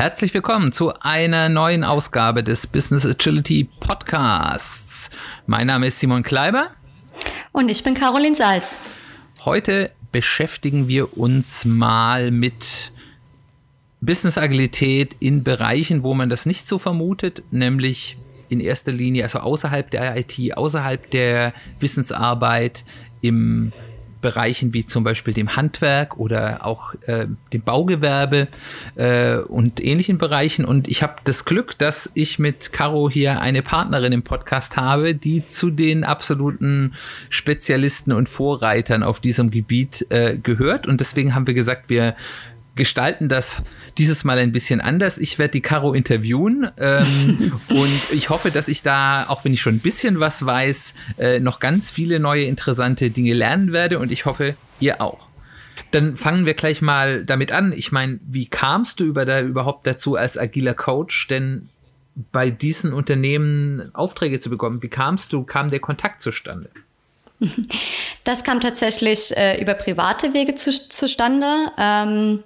[0.00, 5.10] Herzlich willkommen zu einer neuen Ausgabe des Business Agility Podcasts.
[5.46, 6.70] Mein Name ist Simon Kleiber.
[7.52, 8.78] Und ich bin Caroline Salz.
[9.44, 12.92] Heute beschäftigen wir uns mal mit
[14.00, 18.16] Business Agilität in Bereichen, wo man das nicht so vermutet, nämlich
[18.48, 22.86] in erster Linie, also außerhalb der IT, außerhalb der Wissensarbeit,
[23.20, 23.70] im
[24.20, 28.48] Bereichen wie zum Beispiel dem Handwerk oder auch äh, dem Baugewerbe
[28.96, 30.64] äh, und ähnlichen Bereichen.
[30.64, 35.14] Und ich habe das Glück, dass ich mit Caro hier eine Partnerin im Podcast habe,
[35.14, 36.94] die zu den absoluten
[37.28, 40.86] Spezialisten und Vorreitern auf diesem Gebiet äh, gehört.
[40.86, 42.14] Und deswegen haben wir gesagt, wir
[42.80, 43.62] gestalten das
[43.98, 45.18] dieses Mal ein bisschen anders.
[45.18, 49.60] Ich werde die Caro interviewen ähm, und ich hoffe, dass ich da, auch wenn ich
[49.60, 54.10] schon ein bisschen was weiß, äh, noch ganz viele neue interessante Dinge lernen werde und
[54.10, 55.26] ich hoffe, ihr auch.
[55.90, 57.72] Dann fangen wir gleich mal damit an.
[57.72, 61.68] Ich meine, wie kamst du über da, überhaupt dazu als agiler Coach denn
[62.32, 64.82] bei diesen Unternehmen Aufträge zu bekommen?
[64.82, 66.70] Wie kamst du, kam der Kontakt zustande?
[68.24, 71.46] Das kam tatsächlich äh, über private Wege zu, zustande.
[71.78, 72.44] Ähm,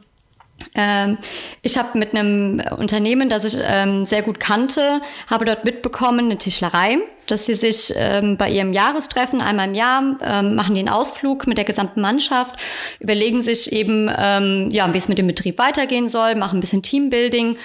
[1.62, 6.38] ich habe mit einem Unternehmen, das ich ähm, sehr gut kannte, habe dort mitbekommen, eine
[6.38, 11.46] Tischlerei, dass sie sich ähm, bei ihrem Jahrestreffen einmal im Jahr ähm, machen den Ausflug
[11.46, 12.56] mit der gesamten Mannschaft,
[13.00, 16.82] überlegen sich eben, ähm, ja, wie es mit dem Betrieb weitergehen soll, machen ein bisschen
[16.82, 17.56] Teambuilding.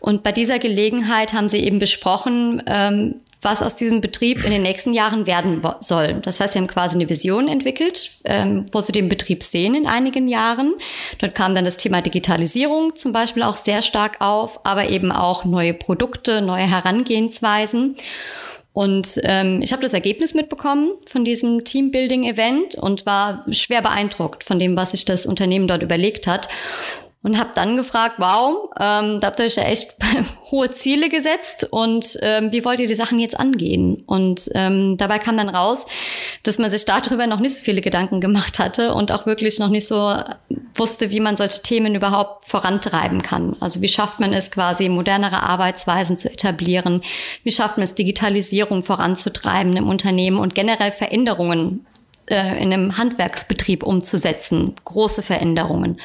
[0.00, 4.62] Und bei dieser Gelegenheit haben sie eben besprochen, ähm, was aus diesem Betrieb in den
[4.62, 6.14] nächsten Jahren werden soll.
[6.22, 9.86] Das heißt, sie haben quasi eine Vision entwickelt, ähm, wo sie den Betrieb sehen in
[9.86, 10.74] einigen Jahren.
[11.18, 15.44] Dort kam dann das Thema Digitalisierung zum Beispiel auch sehr stark auf, aber eben auch
[15.44, 17.96] neue Produkte, neue Herangehensweisen.
[18.72, 24.60] Und ähm, ich habe das Ergebnis mitbekommen von diesem Teambuilding-Event und war schwer beeindruckt von
[24.60, 26.48] dem, was sich das Unternehmen dort überlegt hat
[27.22, 29.96] und habe dann gefragt, wow, ähm, da habt ihr euch ja echt
[30.50, 34.04] hohe Ziele gesetzt und ähm, wie wollt ihr die Sachen jetzt angehen?
[34.06, 35.86] Und ähm, dabei kam dann raus,
[36.44, 39.68] dass man sich darüber noch nicht so viele Gedanken gemacht hatte und auch wirklich noch
[39.68, 40.16] nicht so
[40.74, 43.56] wusste, wie man solche Themen überhaupt vorantreiben kann.
[43.58, 47.02] Also wie schafft man es quasi, modernere Arbeitsweisen zu etablieren?
[47.42, 51.84] Wie schafft man es, Digitalisierung voranzutreiben im Unternehmen und generell Veränderungen
[52.26, 54.76] äh, in einem Handwerksbetrieb umzusetzen?
[54.84, 56.00] Große Veränderungen.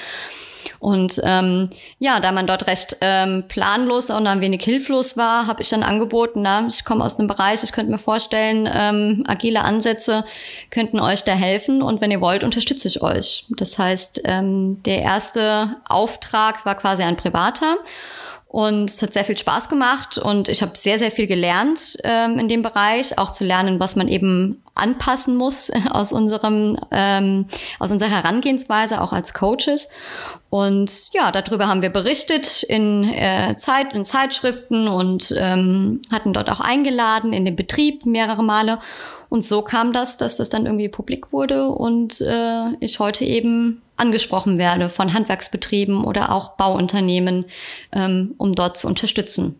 [0.83, 5.61] Und ähm, ja, da man dort recht ähm, planlos und ein wenig hilflos war, habe
[5.61, 9.61] ich dann angeboten, na, ich komme aus einem Bereich, ich könnte mir vorstellen, ähm, agile
[9.61, 10.25] Ansätze
[10.71, 13.45] könnten euch da helfen und wenn ihr wollt, unterstütze ich euch.
[13.51, 17.77] Das heißt, ähm, der erste Auftrag war quasi ein privater.
[18.53, 22.37] Und es hat sehr viel Spaß gemacht und ich habe sehr, sehr viel gelernt ähm,
[22.37, 27.47] in dem Bereich, auch zu lernen, was man eben anpassen muss aus unserem ähm,
[27.79, 29.89] aus unserer Herangehensweise auch als Coaches
[30.53, 36.51] und ja darüber haben wir berichtet in äh, Zeit in Zeitschriften und ähm, hatten dort
[36.51, 38.77] auch eingeladen in den Betrieb mehrere Male.
[39.29, 43.81] Und so kam das dass das dann irgendwie publik wurde und äh, ich heute eben
[43.97, 47.45] angesprochen werde von Handwerksbetrieben oder auch Bauunternehmen
[47.91, 49.59] ähm, um dort zu unterstützen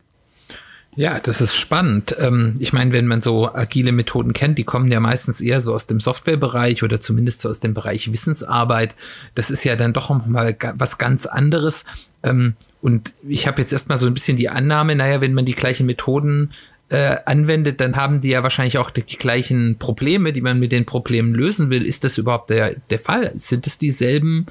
[0.96, 2.16] ja, das ist spannend.
[2.20, 5.74] Ähm, ich meine, wenn man so agile Methoden kennt, die kommen ja meistens eher so
[5.74, 8.96] aus dem Softwarebereich oder zumindest so aus dem Bereich Wissensarbeit.
[9.36, 11.86] Das ist ja dann doch mal was ganz anderes.
[12.24, 15.56] Ähm, und ich habe jetzt erstmal so ein bisschen die Annahme, naja, wenn man die
[15.56, 16.52] gleichen Methoden
[16.90, 20.86] äh, anwendet, dann haben die ja wahrscheinlich auch die gleichen Probleme, die man mit den
[20.86, 21.86] Problemen lösen will.
[21.86, 23.34] Ist das überhaupt der, der Fall?
[23.36, 24.46] Sind es dieselben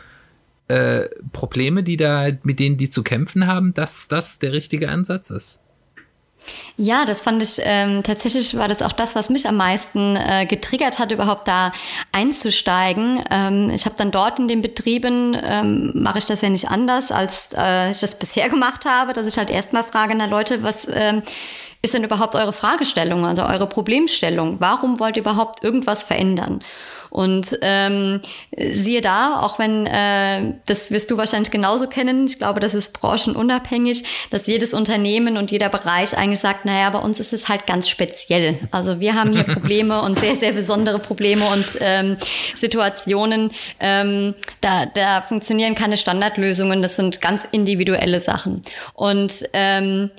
[0.69, 5.31] äh, Probleme, die da, mit denen die zu kämpfen haben, dass das der richtige Ansatz
[5.31, 5.62] ist?
[6.77, 10.47] Ja, das fand ich ähm, tatsächlich war das auch das, was mich am meisten äh,
[10.47, 11.73] getriggert hat, überhaupt da
[12.13, 13.23] einzusteigen.
[13.31, 17.13] Ähm, ich habe dann dort in den Betrieben ähm, mache ich das ja nicht anders,
[17.13, 20.89] als äh, ich das bisher gemacht habe, dass ich halt erstmal frage, na Leute, was
[20.93, 21.23] ähm,
[21.83, 24.61] ist denn überhaupt eure Fragestellung, also eure Problemstellung?
[24.61, 26.63] Warum wollt ihr überhaupt irgendwas verändern?
[27.13, 28.23] Und ähm,
[28.57, 32.99] siehe da, auch wenn, äh, das wirst du wahrscheinlich genauso kennen, ich glaube, das ist
[32.99, 37.67] branchenunabhängig, dass jedes Unternehmen und jeder Bereich eigentlich sagt, naja, bei uns ist es halt
[37.67, 38.59] ganz speziell.
[38.71, 42.17] Also wir haben hier Probleme und sehr, sehr besondere Probleme und ähm,
[42.55, 43.51] Situationen.
[43.79, 48.63] Ähm, da, da funktionieren keine Standardlösungen, das sind ganz individuelle Sachen.
[48.95, 50.11] Und ähm,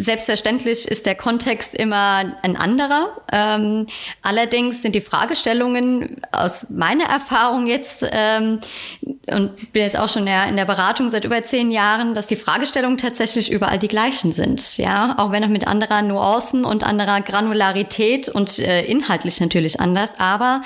[0.00, 3.18] Selbstverständlich ist der Kontext immer ein anderer.
[3.30, 3.86] Ähm,
[4.22, 8.60] allerdings sind die Fragestellungen aus meiner Erfahrung jetzt ähm,
[9.02, 12.96] und bin jetzt auch schon in der Beratung seit über zehn Jahren, dass die Fragestellungen
[12.96, 14.78] tatsächlich überall die gleichen sind.
[14.78, 20.18] Ja, auch wenn auch mit anderer Nuancen und anderer Granularität und äh, inhaltlich natürlich anders,
[20.18, 20.62] aber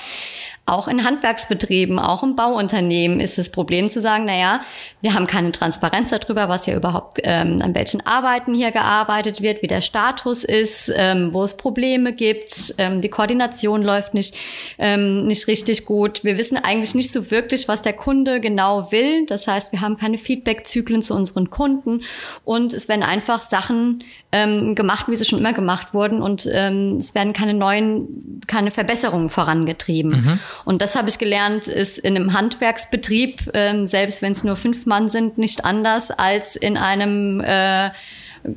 [0.66, 4.62] auch in Handwerksbetrieben, auch im Bauunternehmen ist das Problem zu sagen, naja,
[5.02, 9.60] wir haben keine Transparenz darüber, was hier überhaupt, ähm, an welchen Arbeiten hier gearbeitet wird,
[9.60, 14.34] wie der Status ist, ähm, wo es Probleme gibt, ähm, die Koordination läuft nicht,
[14.78, 16.24] ähm, nicht richtig gut.
[16.24, 19.26] Wir wissen eigentlich nicht so wirklich, was der Kunde genau will.
[19.26, 22.04] Das heißt, wir haben keine Feedback-Zyklen zu unseren Kunden
[22.44, 24.02] und es werden einfach Sachen
[24.32, 28.70] ähm, gemacht, wie sie schon immer gemacht wurden und ähm, es werden keine neuen, keine
[28.70, 30.10] Verbesserungen vorangetrieben.
[30.10, 30.38] Mhm.
[30.64, 34.86] Und das habe ich gelernt, ist in einem Handwerksbetrieb, ähm, selbst wenn es nur fünf
[34.86, 37.90] Mann sind, nicht anders als in einem äh,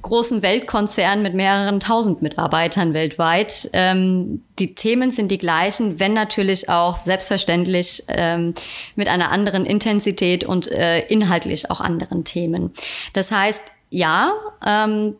[0.01, 3.69] großen Weltkonzern mit mehreren tausend Mitarbeitern weltweit.
[3.73, 8.53] Ähm, die Themen sind die gleichen, wenn natürlich auch selbstverständlich ähm,
[8.95, 12.73] mit einer anderen Intensität und äh, inhaltlich auch anderen Themen.
[13.13, 14.33] Das heißt, ja,
[14.65, 15.15] ähm,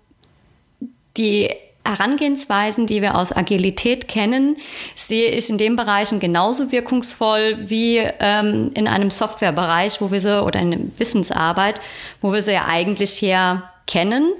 [1.16, 1.50] die
[1.88, 4.58] Herangehensweisen, die wir aus Agilität kennen,
[4.96, 10.44] sehe ich in den Bereichen genauso wirkungsvoll wie ähm, in einem Softwarebereich, wo wir sie
[10.44, 11.80] oder in Wissensarbeit,
[12.22, 14.34] wo wir sie ja eigentlich her kennen.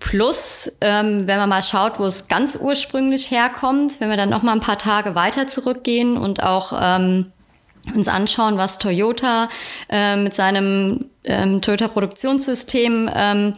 [0.00, 4.42] Plus, ähm, wenn man mal schaut, wo es ganz ursprünglich herkommt, wenn wir dann noch
[4.42, 7.32] mal ein paar Tage weiter zurückgehen und auch ähm,
[7.94, 9.48] uns anschauen, was Toyota
[9.88, 13.54] äh, mit seinem ähm, Toyota-Produktionssystem ähm,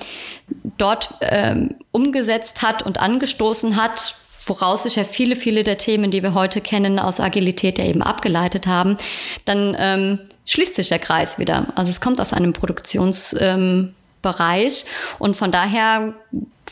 [0.79, 4.17] dort ähm, umgesetzt hat und angestoßen hat,
[4.47, 8.03] woraus sich ja viele, viele der Themen, die wir heute kennen, aus Agilität ja eben
[8.03, 8.97] abgeleitet haben,
[9.45, 11.69] dann ähm, schließt sich der Kreis wieder.
[11.77, 13.93] Also es kommt aus einem Produktionsbereich
[14.23, 14.85] ähm,
[15.19, 16.15] und von daher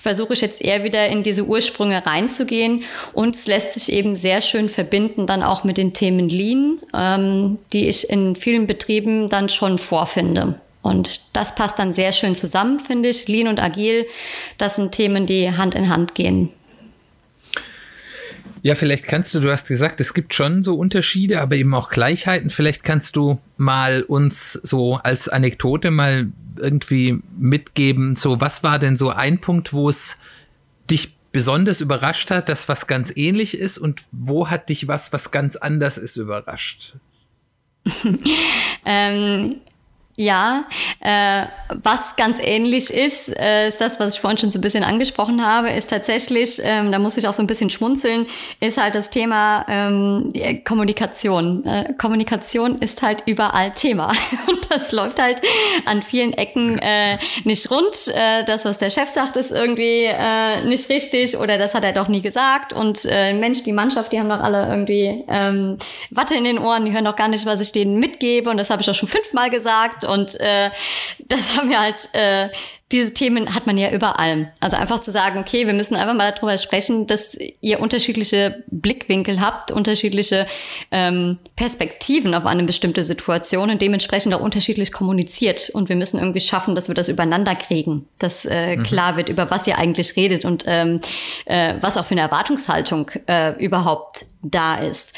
[0.00, 4.40] versuche ich jetzt eher wieder in diese Ursprünge reinzugehen und es lässt sich eben sehr
[4.40, 9.48] schön verbinden dann auch mit den Themen Lean, ähm, die ich in vielen Betrieben dann
[9.48, 10.60] schon vorfinde.
[10.82, 13.28] Und das passt dann sehr schön zusammen, finde ich.
[13.28, 14.06] Lean und Agil,
[14.56, 16.50] das sind Themen, die Hand in Hand gehen.
[18.62, 21.90] Ja, vielleicht kannst du, du hast gesagt, es gibt schon so Unterschiede, aber eben auch
[21.90, 22.50] Gleichheiten.
[22.50, 26.28] Vielleicht kannst du mal uns so als Anekdote mal
[26.58, 30.18] irgendwie mitgeben, so was war denn so ein Punkt, wo es
[30.90, 35.30] dich besonders überrascht hat, dass was ganz ähnlich ist und wo hat dich was, was
[35.30, 36.94] ganz anders ist, überrascht?
[38.84, 39.60] ähm,
[40.18, 40.64] ja,
[40.98, 44.82] äh, was ganz ähnlich ist, äh, ist das, was ich vorhin schon so ein bisschen
[44.82, 48.26] angesprochen habe, ist tatsächlich, ähm, da muss ich auch so ein bisschen schmunzeln,
[48.58, 50.28] ist halt das Thema ähm,
[50.64, 51.64] Kommunikation.
[51.64, 54.08] Äh, Kommunikation ist halt überall Thema
[54.48, 55.40] und das läuft halt
[55.84, 58.08] an vielen Ecken äh, nicht rund.
[58.08, 61.92] Äh, das, was der Chef sagt, ist irgendwie äh, nicht richtig oder das hat er
[61.92, 65.78] doch nie gesagt und äh, Mensch, die Mannschaft, die haben doch alle irgendwie ähm,
[66.10, 68.70] Watte in den Ohren, die hören doch gar nicht, was ich denen mitgebe und das
[68.70, 70.70] habe ich auch schon fünfmal gesagt und äh,
[71.26, 72.48] das haben wir halt, äh,
[72.90, 74.50] diese Themen hat man ja überall.
[74.60, 79.42] Also einfach zu sagen, okay, wir müssen einfach mal darüber sprechen, dass ihr unterschiedliche Blickwinkel
[79.42, 80.46] habt, unterschiedliche
[80.90, 85.68] ähm, Perspektiven auf eine bestimmte Situation und dementsprechend auch unterschiedlich kommuniziert.
[85.70, 88.84] Und wir müssen irgendwie schaffen, dass wir das übereinander kriegen, dass äh, mhm.
[88.84, 91.02] klar wird, über was ihr eigentlich redet und ähm,
[91.44, 95.12] äh, was auch für eine Erwartungshaltung äh, überhaupt da ist.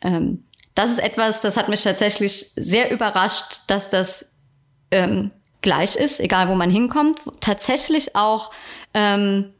[0.00, 0.44] Ähm,
[0.76, 4.26] das ist etwas, das hat mich tatsächlich sehr überrascht, dass das
[4.90, 5.30] ähm,
[5.62, 7.22] gleich ist, egal wo man hinkommt.
[7.40, 8.50] Tatsächlich auch
[8.94, 9.52] ähm,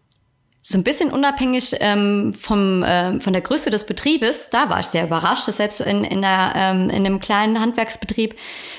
[0.68, 4.86] so ein bisschen unabhängig ähm, vom, äh, von der Größe des Betriebes, da war ich
[4.86, 8.34] sehr überrascht, dass selbst in, in, der, ähm, in einem kleinen Handwerksbetrieb,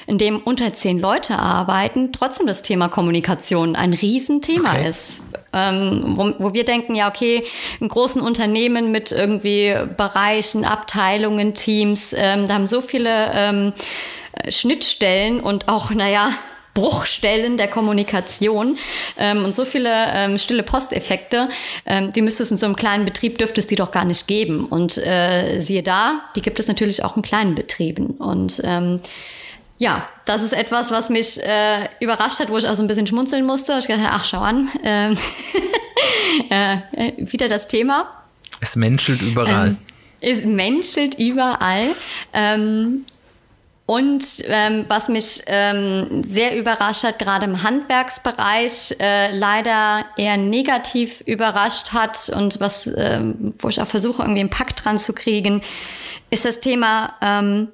[0.05, 4.89] in dem unter zehn Leute arbeiten, trotzdem das Thema Kommunikation ein Riesenthema okay.
[4.89, 5.23] ist.
[5.53, 7.45] Ähm, wo, wo wir denken, ja, okay,
[7.79, 13.71] in großen Unternehmen mit irgendwie Bereichen, Abteilungen, Teams, ähm, da haben so viele ähm,
[14.49, 16.31] Schnittstellen und auch, naja,
[16.77, 18.77] Bruchstellen der Kommunikation
[19.17, 21.49] ähm, und so viele ähm, stille Posteffekte,
[21.87, 24.27] ähm, die müsste es in so einem kleinen Betrieb, dürfte es die doch gar nicht
[24.27, 24.67] geben.
[24.67, 28.11] Und äh, siehe da, die gibt es natürlich auch in kleinen Betrieben.
[28.11, 28.99] Und ähm,
[29.79, 33.07] ja, das ist etwas, was mich äh, überrascht hat, wo ich auch so ein bisschen
[33.07, 33.73] schmunzeln musste.
[33.79, 35.17] Ich dachte, ach, schau an, ähm,
[36.51, 36.77] äh,
[37.17, 38.05] wieder das Thema.
[38.59, 39.69] Es menschelt überall.
[39.69, 39.77] Ähm,
[40.21, 41.95] es menschelt überall.
[42.33, 43.03] Ähm,
[43.87, 51.21] und ähm, was mich ähm, sehr überrascht hat, gerade im Handwerksbereich, äh, leider eher negativ
[51.21, 55.63] überrascht hat und was, ähm, wo ich auch versuche, irgendwie einen Pakt dran zu kriegen,
[56.29, 57.69] ist das Thema, ähm,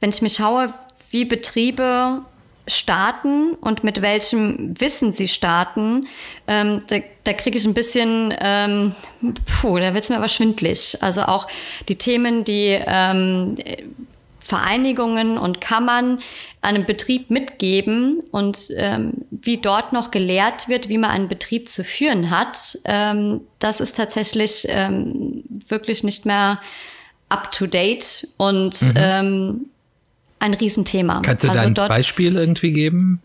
[0.00, 0.72] wenn ich mich schaue,
[1.08, 2.20] wie Betriebe
[2.66, 6.08] starten und mit welchem Wissen sie starten,
[6.46, 8.94] ähm, da, da kriege ich ein bisschen, ähm,
[9.46, 10.98] puh, da wird es mir aber schwindlig.
[11.00, 11.46] Also auch
[11.88, 13.56] die Themen, die ähm,
[14.48, 16.20] Vereinigungen und Kammern
[16.62, 21.84] einem Betrieb mitgeben und ähm, wie dort noch gelehrt wird, wie man einen Betrieb zu
[21.84, 26.62] führen hat, ähm, das ist tatsächlich ähm, wirklich nicht mehr
[27.28, 28.94] up-to-date und mhm.
[28.96, 29.60] ähm,
[30.38, 31.20] ein Riesenthema.
[31.20, 33.20] Kannst du also da ein Beispiel irgendwie geben?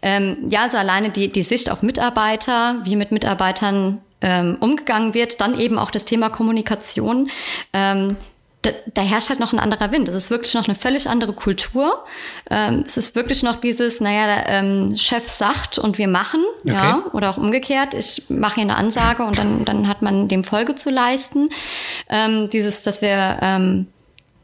[0.00, 5.42] Ähm, ja, also alleine die, die Sicht auf Mitarbeiter, wie mit Mitarbeitern ähm, umgegangen wird,
[5.42, 7.28] dann eben auch das Thema Kommunikation.
[7.74, 8.16] Ähm,
[8.62, 10.08] da, da, herrscht halt noch ein anderer Wind.
[10.08, 12.04] Es ist wirklich noch eine völlig andere Kultur.
[12.50, 16.74] Ähm, es ist wirklich noch dieses, naja, der ähm, Chef sagt und wir machen, okay.
[16.74, 17.94] ja, oder auch umgekehrt.
[17.94, 21.50] Ich mache hier eine Ansage und dann, dann hat man dem Folge zu leisten.
[22.08, 23.86] Ähm, dieses, dass wir ähm,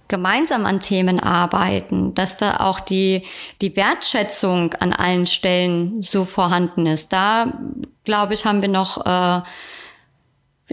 [0.07, 3.25] gemeinsam an Themen arbeiten, dass da auch die,
[3.61, 7.13] die Wertschätzung an allen Stellen so vorhanden ist.
[7.13, 7.53] Da,
[8.05, 9.43] glaube ich, haben wir noch äh,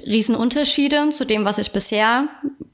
[0.05, 2.27] Riesenunterschiede zu dem, was ich bisher,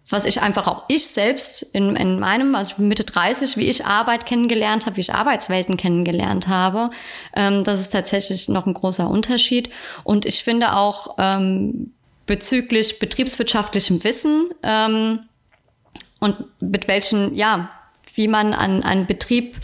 [0.10, 4.26] was ich einfach auch ich selbst in, in meinem, also Mitte 30, wie ich Arbeit
[4.26, 6.92] kennengelernt habe, wie ich Arbeitswelten kennengelernt habe.
[7.36, 9.70] Ähm, das ist tatsächlich noch ein großer Unterschied.
[10.04, 11.94] Und ich finde auch ähm,
[12.26, 15.20] bezüglich betriebswirtschaftlichem Wissen, ähm,
[16.20, 17.70] und mit welchen, ja,
[18.16, 19.58] wie man an einen Betrieb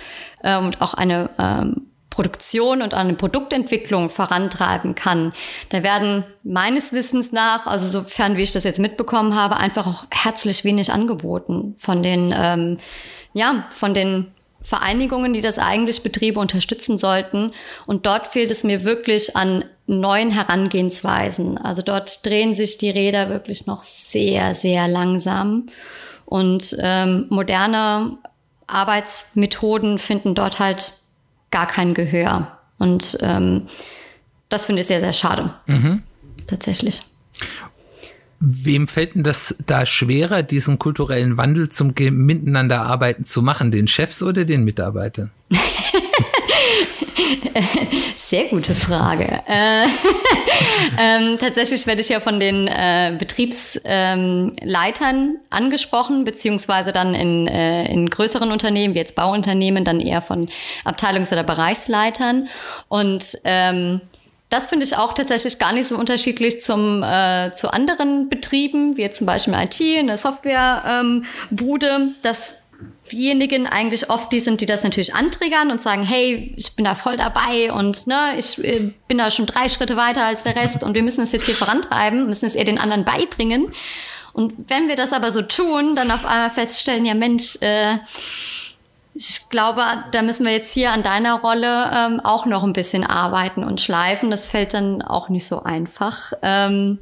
[0.43, 5.33] äh, und auch eine ähm, Produktion und eine Produktentwicklung vorantreiben kann.
[5.69, 10.05] Da werden meines Wissens nach, also sofern wie ich das jetzt mitbekommen habe, einfach auch
[10.11, 12.77] herzlich wenig angeboten von den, ähm,
[13.33, 17.51] ja, von den Vereinigungen, die das eigentlich Betriebe unterstützen sollten.
[17.87, 21.57] Und dort fehlt es mir wirklich an neuen Herangehensweisen.
[21.57, 25.65] Also dort drehen sich die Räder wirklich noch sehr, sehr langsam.
[26.25, 28.17] Und ähm, moderne
[28.67, 30.93] Arbeitsmethoden finden dort halt
[31.53, 32.57] gar kein Gehör.
[32.79, 33.67] Und ähm,
[34.49, 35.53] das finde ich sehr, sehr schade.
[35.67, 36.03] Mhm.
[36.47, 37.01] Tatsächlich.
[38.39, 43.71] Wem fällt denn das da schwerer, diesen kulturellen Wandel zum Miteinanderarbeiten zu machen?
[43.71, 45.31] Den Chefs oder den Mitarbeitern?
[48.15, 49.25] Sehr gute Frage.
[49.47, 49.85] Äh,
[50.99, 57.85] ähm, tatsächlich werde ich ja von den äh, Betriebsleitern ähm, angesprochen, beziehungsweise dann in, äh,
[57.91, 60.49] in größeren Unternehmen, wie jetzt Bauunternehmen, dann eher von
[60.85, 62.47] Abteilungs- oder Bereichsleitern.
[62.87, 64.01] Und ähm,
[64.49, 69.01] das finde ich auch tatsächlich gar nicht so unterschiedlich zum, äh, zu anderen Betrieben, wie
[69.01, 72.15] jetzt zum Beispiel IT, eine Softwarebude, ähm,
[73.13, 76.95] diejenigen eigentlich oft die sind, die das natürlich antriggern und sagen, hey, ich bin da
[76.95, 80.83] voll dabei und ne, ich äh, bin da schon drei Schritte weiter als der Rest
[80.83, 83.71] und wir müssen es jetzt hier vorantreiben, müssen es eher den anderen beibringen.
[84.33, 87.99] Und wenn wir das aber so tun, dann auf einmal feststellen, ja Mensch, äh,
[89.13, 93.03] ich glaube, da müssen wir jetzt hier an deiner Rolle ähm, auch noch ein bisschen
[93.03, 94.31] arbeiten und schleifen.
[94.31, 96.33] Das fällt dann auch nicht so einfach.
[96.41, 96.97] Ähm,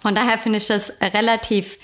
[0.00, 1.78] von daher finde ich das relativ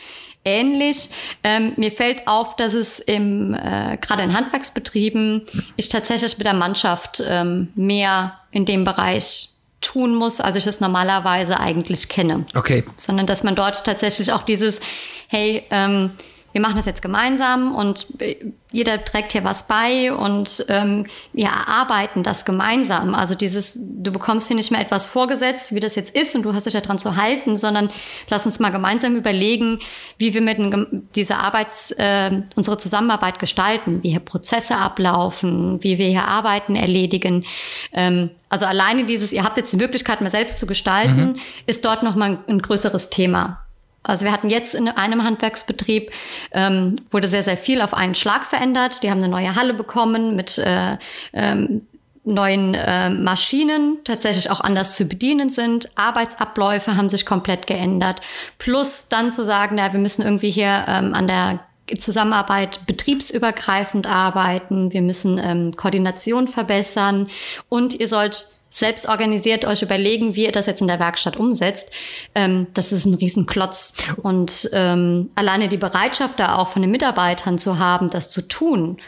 [0.44, 1.10] ähnlich.
[1.42, 5.46] Ähm, mir fällt auf, dass es im äh, gerade in Handwerksbetrieben
[5.76, 10.80] ich tatsächlich mit der Mannschaft ähm, mehr in dem Bereich tun muss, als ich es
[10.80, 12.46] normalerweise eigentlich kenne.
[12.54, 12.84] Okay.
[12.96, 14.80] Sondern dass man dort tatsächlich auch dieses,
[15.28, 16.10] hey, ähm,
[16.54, 18.36] wir machen das jetzt gemeinsam und äh,
[18.70, 23.16] jeder trägt hier was bei und ähm, wir erarbeiten das gemeinsam.
[23.16, 26.54] Also dieses, du bekommst hier nicht mehr etwas vorgesetzt, wie das jetzt ist und du
[26.54, 27.90] hast dich ja dran zu halten, sondern
[28.28, 29.80] lass uns mal gemeinsam überlegen,
[30.18, 36.06] wie wir mit dieser Arbeits, äh, unsere Zusammenarbeit gestalten, wie hier Prozesse ablaufen, wie wir
[36.06, 37.44] hier Arbeiten erledigen.
[37.92, 41.36] Ähm, also alleine dieses, ihr habt jetzt die Möglichkeit, mal selbst zu gestalten, mhm.
[41.66, 43.63] ist dort nochmal ein größeres Thema.
[44.04, 46.12] Also wir hatten jetzt in einem Handwerksbetrieb,
[46.52, 49.02] ähm, wurde sehr, sehr viel auf einen Schlag verändert.
[49.02, 50.98] Die haben eine neue Halle bekommen mit äh,
[51.32, 51.86] ähm,
[52.24, 55.90] neuen äh, Maschinen, tatsächlich auch anders zu bedienen sind.
[55.94, 58.20] Arbeitsabläufe haben sich komplett geändert.
[58.58, 61.60] Plus dann zu sagen, ja, wir müssen irgendwie hier ähm, an der
[61.98, 67.28] Zusammenarbeit betriebsübergreifend arbeiten, wir müssen ähm, Koordination verbessern
[67.68, 71.90] und ihr sollt selbst organisiert euch überlegen, wie ihr das jetzt in der Werkstatt umsetzt,
[72.34, 73.94] ähm, das ist ein Riesenklotz.
[74.16, 78.98] Und ähm, alleine die Bereitschaft da auch von den Mitarbeitern zu haben, das zu tun,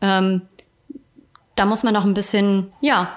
[0.00, 0.40] ähm,
[1.54, 3.14] da muss man noch ein bisschen, ja,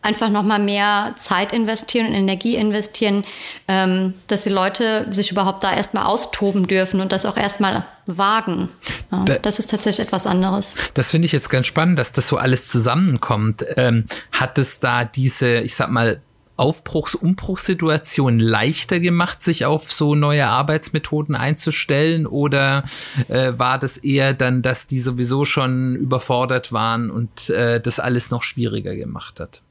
[0.00, 3.24] einfach noch mal mehr Zeit investieren und Energie investieren,
[3.68, 7.84] ähm, dass die Leute sich überhaupt da erstmal austoben dürfen und das auch erstmal
[8.18, 8.68] wagen.
[9.10, 10.76] Ja, da, das ist tatsächlich etwas anderes.
[10.94, 13.64] Das finde ich jetzt ganz spannend, dass das so alles zusammenkommt.
[13.76, 16.22] Ähm, hat es da diese, ich sag mal,
[16.60, 22.26] Aufbruchs-, Umbruchssituation leichter gemacht, sich auf so neue Arbeitsmethoden einzustellen?
[22.26, 22.84] Oder
[23.28, 28.30] äh, war das eher dann, dass die sowieso schon überfordert waren und äh, das alles
[28.30, 29.62] noch schwieriger gemacht hat?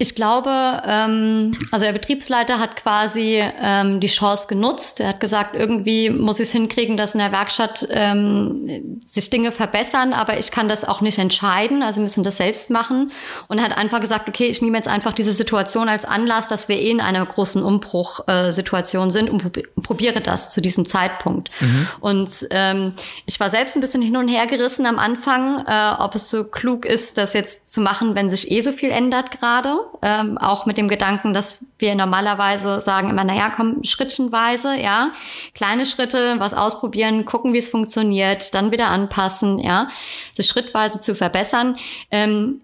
[0.00, 0.50] Ich glaube,
[0.86, 5.00] ähm, also der Betriebsleiter hat quasi ähm, die Chance genutzt.
[5.00, 9.50] Er hat gesagt, irgendwie muss ich es hinkriegen, dass in der Werkstatt ähm, sich Dinge
[9.50, 11.82] verbessern, aber ich kann das auch nicht entscheiden.
[11.82, 13.10] Also müssen das selbst machen.
[13.48, 16.68] Und er hat einfach gesagt, okay, ich nehme jetzt einfach diese Situation als Anlass, dass
[16.68, 21.50] wir eh in einer großen Umbruchsituation äh, sind und probiere das zu diesem Zeitpunkt.
[21.60, 21.88] Mhm.
[21.98, 22.92] Und ähm,
[23.26, 26.44] ich war selbst ein bisschen hin und her gerissen am Anfang, äh, ob es so
[26.44, 30.66] klug ist, das jetzt zu machen, wenn sich eh so viel ändert gerade ähm, auch
[30.66, 35.10] mit dem Gedanken, dass wir normalerweise sagen immer, naja, komm, schrittchenweise, ja,
[35.54, 39.88] kleine Schritte, was ausprobieren, gucken, wie es funktioniert, dann wieder anpassen, ja,
[40.34, 41.76] sich schrittweise zu verbessern.
[42.10, 42.60] Ähm,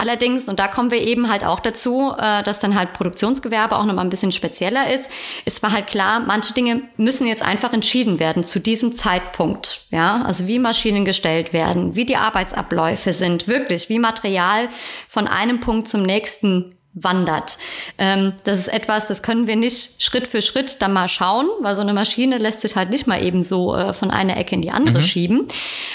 [0.00, 3.84] Allerdings, und da kommen wir eben halt auch dazu, äh, dass dann halt Produktionsgewerbe auch
[3.84, 5.10] nochmal ein bisschen spezieller ist.
[5.44, 9.86] Es war halt klar, manche Dinge müssen jetzt einfach entschieden werden zu diesem Zeitpunkt.
[9.90, 14.68] Ja, also wie Maschinen gestellt werden, wie die Arbeitsabläufe sind, wirklich, wie Material
[15.08, 17.58] von einem Punkt zum nächsten wandert.
[17.96, 21.74] Ähm, das ist etwas, das können wir nicht Schritt für Schritt dann mal schauen, weil
[21.74, 24.62] so eine Maschine lässt sich halt nicht mal eben so äh, von einer Ecke in
[24.62, 25.02] die andere mhm.
[25.02, 25.48] schieben.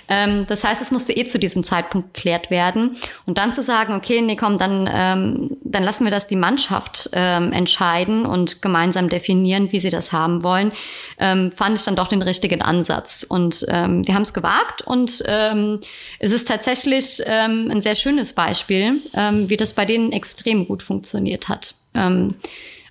[0.07, 2.97] Ähm, das heißt, es musste eh zu diesem Zeitpunkt geklärt werden.
[3.25, 7.09] Und dann zu sagen, okay, nee, komm, dann, ähm, dann lassen wir das die Mannschaft
[7.13, 10.71] ähm, entscheiden und gemeinsam definieren, wie sie das haben wollen,
[11.19, 13.25] ähm, fand ich dann doch den richtigen Ansatz.
[13.27, 15.79] Und ähm, wir haben es gewagt und ähm,
[16.19, 20.81] es ist tatsächlich ähm, ein sehr schönes Beispiel, ähm, wie das bei denen extrem gut
[20.81, 20.92] funktioniert
[21.49, 21.75] hat.
[21.93, 22.35] Ähm,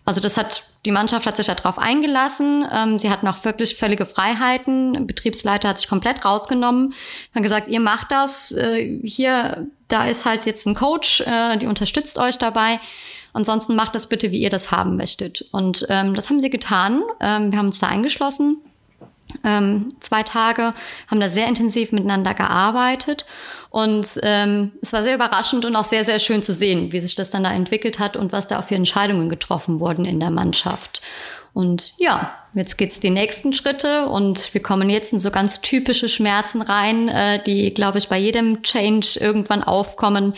[0.05, 2.67] also das hat, die Mannschaft hat sich darauf eingelassen.
[2.73, 4.95] Ähm, sie hatten auch wirklich völlige Freiheiten.
[4.95, 6.95] Der Betriebsleiter hat sich komplett rausgenommen,
[7.35, 8.53] hat gesagt, ihr macht das.
[8.53, 12.81] Äh, hier, da ist halt jetzt ein Coach, äh, die unterstützt euch dabei.
[13.33, 15.43] Ansonsten macht das bitte, wie ihr das haben möchtet.
[15.53, 17.03] Und ähm, das haben sie getan.
[17.21, 18.59] Ähm, wir haben uns da eingeschlossen.
[19.45, 20.75] Ähm, zwei Tage,
[21.11, 23.25] haben da sehr intensiv miteinander gearbeitet
[23.73, 27.15] und ähm, es war sehr überraschend und auch sehr, sehr schön zu sehen, wie sich
[27.15, 30.31] das dann da entwickelt hat und was da auch für Entscheidungen getroffen wurden in der
[30.31, 31.01] Mannschaft.
[31.55, 36.11] Und ja, jetzt geht's die nächsten Schritte und wir kommen jetzt in so ganz typische
[36.11, 40.35] Schmerzen rein, äh, die, glaube ich, bei jedem Change irgendwann aufkommen.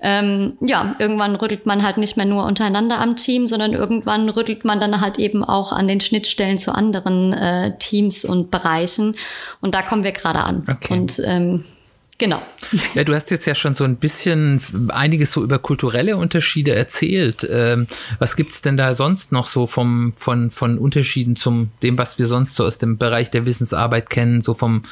[0.00, 4.64] Ähm, ja, irgendwann rüttelt man halt nicht mehr nur untereinander am Team, sondern irgendwann rüttelt
[4.64, 9.14] man dann halt eben auch an den Schnittstellen zu anderen äh, Teams und Bereichen.
[9.60, 10.64] Und da kommen wir gerade an.
[10.68, 10.92] Okay.
[10.92, 11.64] Und ähm,
[12.22, 12.40] Genau.
[12.94, 14.60] Ja, du hast jetzt ja schon so ein bisschen
[14.90, 17.44] einiges so über kulturelle Unterschiede erzählt.
[17.50, 17.88] Ähm,
[18.20, 22.28] was gibt's denn da sonst noch so vom, von, von Unterschieden zum dem, was wir
[22.28, 24.84] sonst so aus dem Bereich der Wissensarbeit kennen, so vom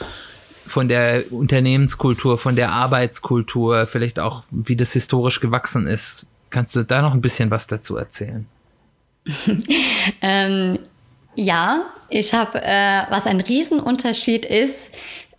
[0.66, 6.26] von der Unternehmenskultur, von der Arbeitskultur, vielleicht auch, wie das historisch gewachsen ist.
[6.50, 8.46] Kannst du da noch ein bisschen was dazu erzählen?
[10.20, 10.80] ähm,
[11.36, 14.90] ja, ich habe, äh, was ein Riesenunterschied ist,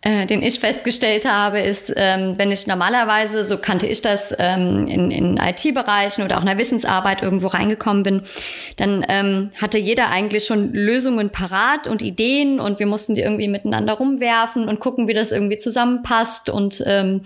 [0.02, 4.88] äh, den ich festgestellt habe, ist, ähm, wenn ich normalerweise, so kannte ich das, ähm,
[4.88, 8.24] in, in IT-Bereichen oder auch in der Wissensarbeit irgendwo reingekommen bin,
[8.78, 13.48] dann ähm, hatte jeder eigentlich schon Lösungen parat und Ideen und wir mussten die irgendwie
[13.48, 17.22] miteinander rumwerfen und gucken, wie das irgendwie zusammenpasst und ähm,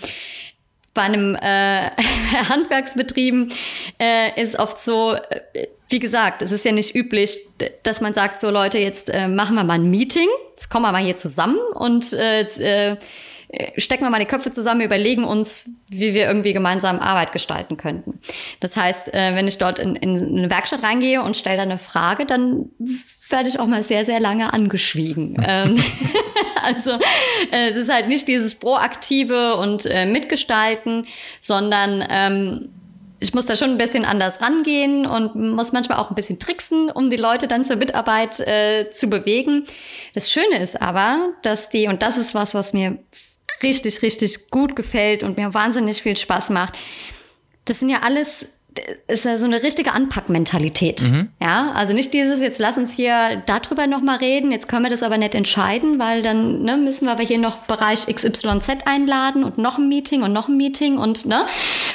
[0.93, 1.91] bei einem äh,
[2.49, 3.51] Handwerksbetrieben
[3.99, 7.39] äh, ist oft so, äh, wie gesagt, es ist ja nicht üblich,
[7.84, 10.91] dass man sagt, so Leute, jetzt äh, machen wir mal ein Meeting, jetzt kommen wir
[10.91, 12.98] mal hier zusammen und äh, äh,
[13.78, 18.19] stecken wir mal die Köpfe zusammen, überlegen uns, wie wir irgendwie gemeinsam Arbeit gestalten könnten.
[18.60, 21.78] Das heißt, äh, wenn ich dort in, in eine Werkstatt reingehe und stelle da eine
[21.78, 22.69] Frage, dann
[23.30, 25.38] werde ich auch mal sehr, sehr lange angeschwiegen.
[25.48, 25.76] Ähm,
[26.63, 26.91] also
[27.52, 31.06] äh, es ist halt nicht dieses proaktive und äh, mitgestalten,
[31.39, 32.69] sondern ähm,
[33.25, 36.91] ich muss da schon ein bisschen anders rangehen und muss manchmal auch ein bisschen tricksen,
[36.91, 39.65] um die Leute dann zur Mitarbeit äh, zu bewegen.
[40.13, 42.99] Das Schöne ist aber, dass die, und das ist was, was mir
[43.63, 46.77] richtig, richtig gut gefällt und mir wahnsinnig viel Spaß macht,
[47.65, 48.47] das sind ja alles
[49.07, 51.01] ist so eine richtige Anpackmentalität.
[51.01, 51.29] Mhm.
[51.41, 55.03] Ja, also nicht dieses, jetzt lass uns hier darüber nochmal reden, jetzt können wir das
[55.03, 59.57] aber nicht entscheiden, weil dann ne, müssen wir aber hier noch Bereich XYZ einladen und
[59.57, 61.45] noch ein Meeting und noch ein Meeting und ne,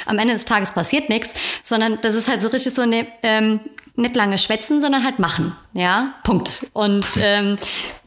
[0.05, 3.59] am Ende des Tages passiert nichts, sondern das ist halt so richtig so eine, ähm,
[3.95, 5.55] nicht lange schwätzen, sondern halt machen.
[5.73, 6.67] Ja, Punkt.
[6.73, 7.57] Und ähm,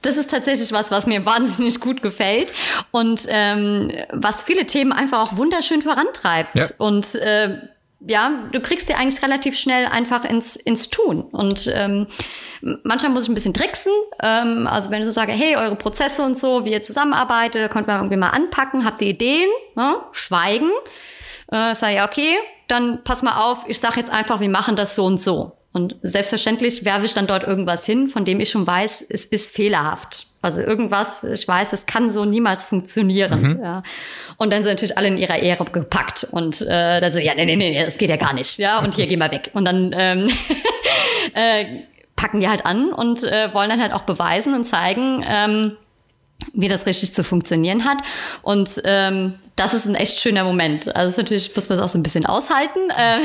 [0.02, 2.52] das ist tatsächlich was, was mir wahnsinnig gut gefällt
[2.90, 6.54] und ähm, was viele Themen einfach auch wunderschön vorantreibt.
[6.54, 6.66] Ja.
[6.78, 7.58] Und äh,
[8.06, 11.22] ja, du kriegst sie eigentlich relativ schnell einfach ins, ins Tun.
[11.22, 12.06] Und ähm,
[12.82, 13.92] manchmal muss ich ein bisschen tricksen.
[14.22, 17.86] Ähm, also wenn ich so sage, hey, eure Prozesse und so, wie ihr zusammenarbeitet, könnt
[17.86, 19.96] man irgendwie mal anpacken, habt ihr Ideen, ne?
[20.12, 20.70] schweigen.
[21.50, 22.36] Äh, sag ja, okay,
[22.68, 25.56] dann pass mal auf, ich sag jetzt einfach, wir machen das so und so.
[25.74, 29.52] Und selbstverständlich werfe ich dann dort irgendwas hin, von dem ich schon weiß, es ist
[29.52, 30.28] fehlerhaft.
[30.40, 33.42] Also irgendwas, ich weiß, es kann so niemals funktionieren.
[33.42, 33.60] Mhm.
[33.60, 33.82] Ja.
[34.37, 37.44] Und dann sind natürlich alle in ihrer Ehre gepackt und äh, dann so, ja, nee,
[37.44, 38.56] nee, nee, das geht ja gar nicht.
[38.58, 39.50] Ja, und hier gehen wir weg.
[39.54, 40.30] Und dann ähm,
[41.34, 41.64] äh,
[42.14, 45.76] packen die halt an und äh, wollen dann halt auch beweisen und zeigen, ähm,
[46.52, 47.98] wie das richtig zu funktionieren hat.
[48.42, 50.94] Und ähm, das ist ein echt schöner Moment.
[50.96, 53.20] Also natürlich muss man es auch so ein bisschen aushalten, äh,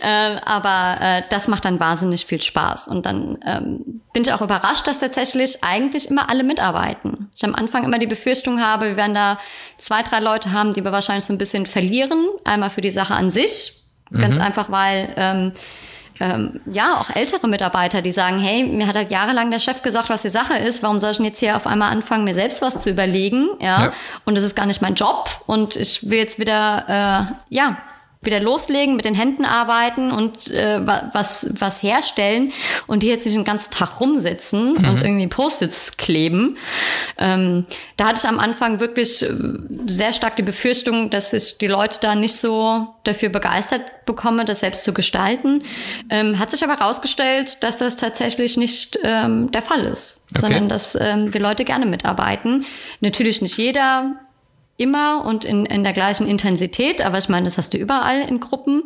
[0.00, 2.88] äh, aber äh, das macht dann wahnsinnig viel Spaß.
[2.88, 7.30] Und dann ähm, bin ich auch überrascht, dass tatsächlich eigentlich immer alle mitarbeiten.
[7.34, 9.38] Ich am Anfang immer die Befürchtung habe, wir werden da
[9.78, 12.26] zwei, drei Leute haben, die wir wahrscheinlich so ein bisschen verlieren.
[12.44, 13.80] Einmal für die Sache an sich,
[14.12, 14.42] ganz mhm.
[14.42, 15.52] einfach, weil ähm,
[16.20, 20.10] ähm, ja, auch ältere Mitarbeiter, die sagen, hey, mir hat halt jahrelang der Chef gesagt,
[20.10, 22.62] was die Sache ist, warum soll ich denn jetzt hier auf einmal anfangen, mir selbst
[22.62, 23.92] was zu überlegen, ja, ja.
[24.24, 25.28] und das ist gar nicht mein Job.
[25.46, 27.78] Und ich will jetzt wieder, äh, ja,
[28.26, 32.52] wieder loslegen, mit den Händen arbeiten und äh, was, was herstellen
[32.86, 34.88] und die jetzt nicht den ganzen Tag rumsitzen mhm.
[34.88, 36.56] und irgendwie Post-its kleben.
[37.18, 39.28] Ähm, da hatte ich am Anfang wirklich äh,
[39.86, 44.60] sehr stark die Befürchtung, dass ich die Leute da nicht so dafür begeistert bekomme, das
[44.60, 45.62] selbst zu gestalten.
[46.10, 50.40] Ähm, hat sich aber herausgestellt, dass das tatsächlich nicht ähm, der Fall ist, okay.
[50.40, 52.64] sondern dass ähm, die Leute gerne mitarbeiten.
[53.00, 54.16] Natürlich nicht jeder
[54.76, 58.40] immer und in, in der gleichen Intensität, aber ich meine, das hast du überall in
[58.40, 58.82] Gruppen.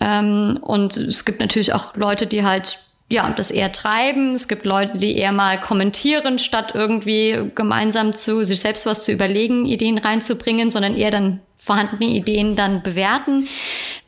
[0.00, 2.78] Ähm, und es gibt natürlich auch Leute, die halt
[3.10, 4.36] ja, das eher treiben.
[4.36, 9.10] Es gibt Leute, die eher mal kommentieren, statt irgendwie gemeinsam zu sich selbst was zu
[9.10, 13.48] überlegen, Ideen reinzubringen, sondern eher dann vorhandene Ideen dann bewerten.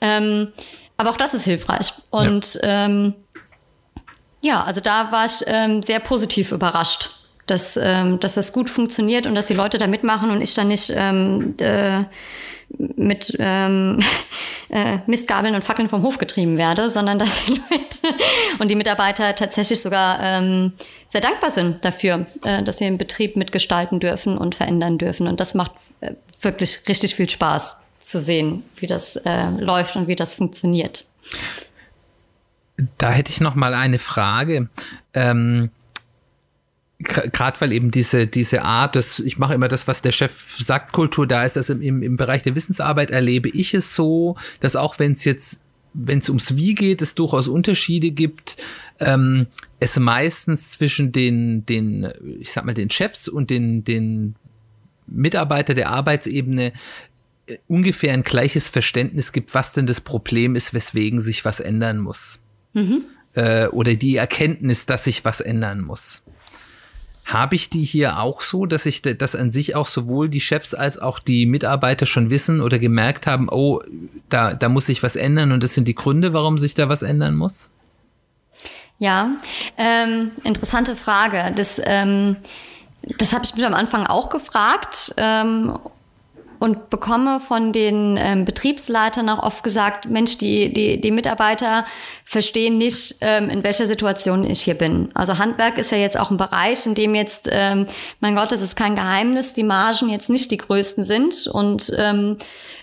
[0.00, 0.52] Ähm,
[0.96, 1.92] aber auch das ist hilfreich.
[2.10, 3.14] Und ja, ähm,
[4.40, 7.10] ja also da war ich ähm, sehr positiv überrascht
[7.52, 10.68] dass, ähm, dass das gut funktioniert und dass die Leute da mitmachen und ich dann
[10.68, 12.04] nicht ähm, äh,
[12.96, 14.00] mit ähm,
[14.70, 18.16] äh, Mistgabeln und Fackeln vom Hof getrieben werde, sondern dass die Leute
[18.58, 20.72] und die Mitarbeiter tatsächlich sogar ähm,
[21.06, 25.26] sehr dankbar sind dafür, äh, dass sie den Betrieb mitgestalten dürfen und verändern dürfen.
[25.26, 30.08] Und das macht äh, wirklich richtig viel Spaß zu sehen, wie das äh, läuft und
[30.08, 31.04] wie das funktioniert.
[32.96, 34.70] Da hätte ich noch mal eine Frage.
[35.12, 35.70] Ähm
[37.02, 40.92] gerade weil eben diese, diese Art, dass ich mache immer das, was der Chef sagt,
[40.92, 44.98] Kultur da ist, dass im, im Bereich der Wissensarbeit erlebe ich es so, dass auch
[44.98, 45.62] wenn es jetzt,
[45.94, 48.56] wenn es ums Wie geht, es durchaus Unterschiede gibt,
[49.00, 49.46] ähm,
[49.80, 52.08] es meistens zwischen den, den,
[52.40, 54.34] ich sag mal, den Chefs und den, den
[55.06, 56.72] Mitarbeiter der Arbeitsebene
[57.46, 61.98] äh, ungefähr ein gleiches Verständnis gibt, was denn das Problem ist, weswegen sich was ändern
[61.98, 62.38] muss.
[62.72, 63.04] Mhm.
[63.34, 66.22] Äh, oder die Erkenntnis, dass sich was ändern muss.
[67.32, 70.74] Habe ich die hier auch so, dass ich das an sich auch sowohl die Chefs
[70.74, 73.80] als auch die Mitarbeiter schon wissen oder gemerkt haben, oh,
[74.28, 77.02] da, da muss sich was ändern und das sind die Gründe, warum sich da was
[77.02, 77.72] ändern muss?
[78.98, 79.30] Ja,
[79.78, 81.52] ähm, interessante Frage.
[81.56, 82.36] Das, ähm,
[83.18, 85.14] das habe ich mich am Anfang auch gefragt.
[85.16, 85.78] Ähm,
[86.62, 91.84] und bekomme von den ähm, Betriebsleitern auch oft gesagt, Mensch, die, die, die Mitarbeiter
[92.24, 95.10] verstehen nicht, ähm, in welcher Situation ich hier bin.
[95.12, 97.88] Also Handwerk ist ja jetzt auch ein Bereich, in dem jetzt, ähm,
[98.20, 102.38] mein Gott, das ist kein Geheimnis, die Margen jetzt nicht die größten sind und ähm,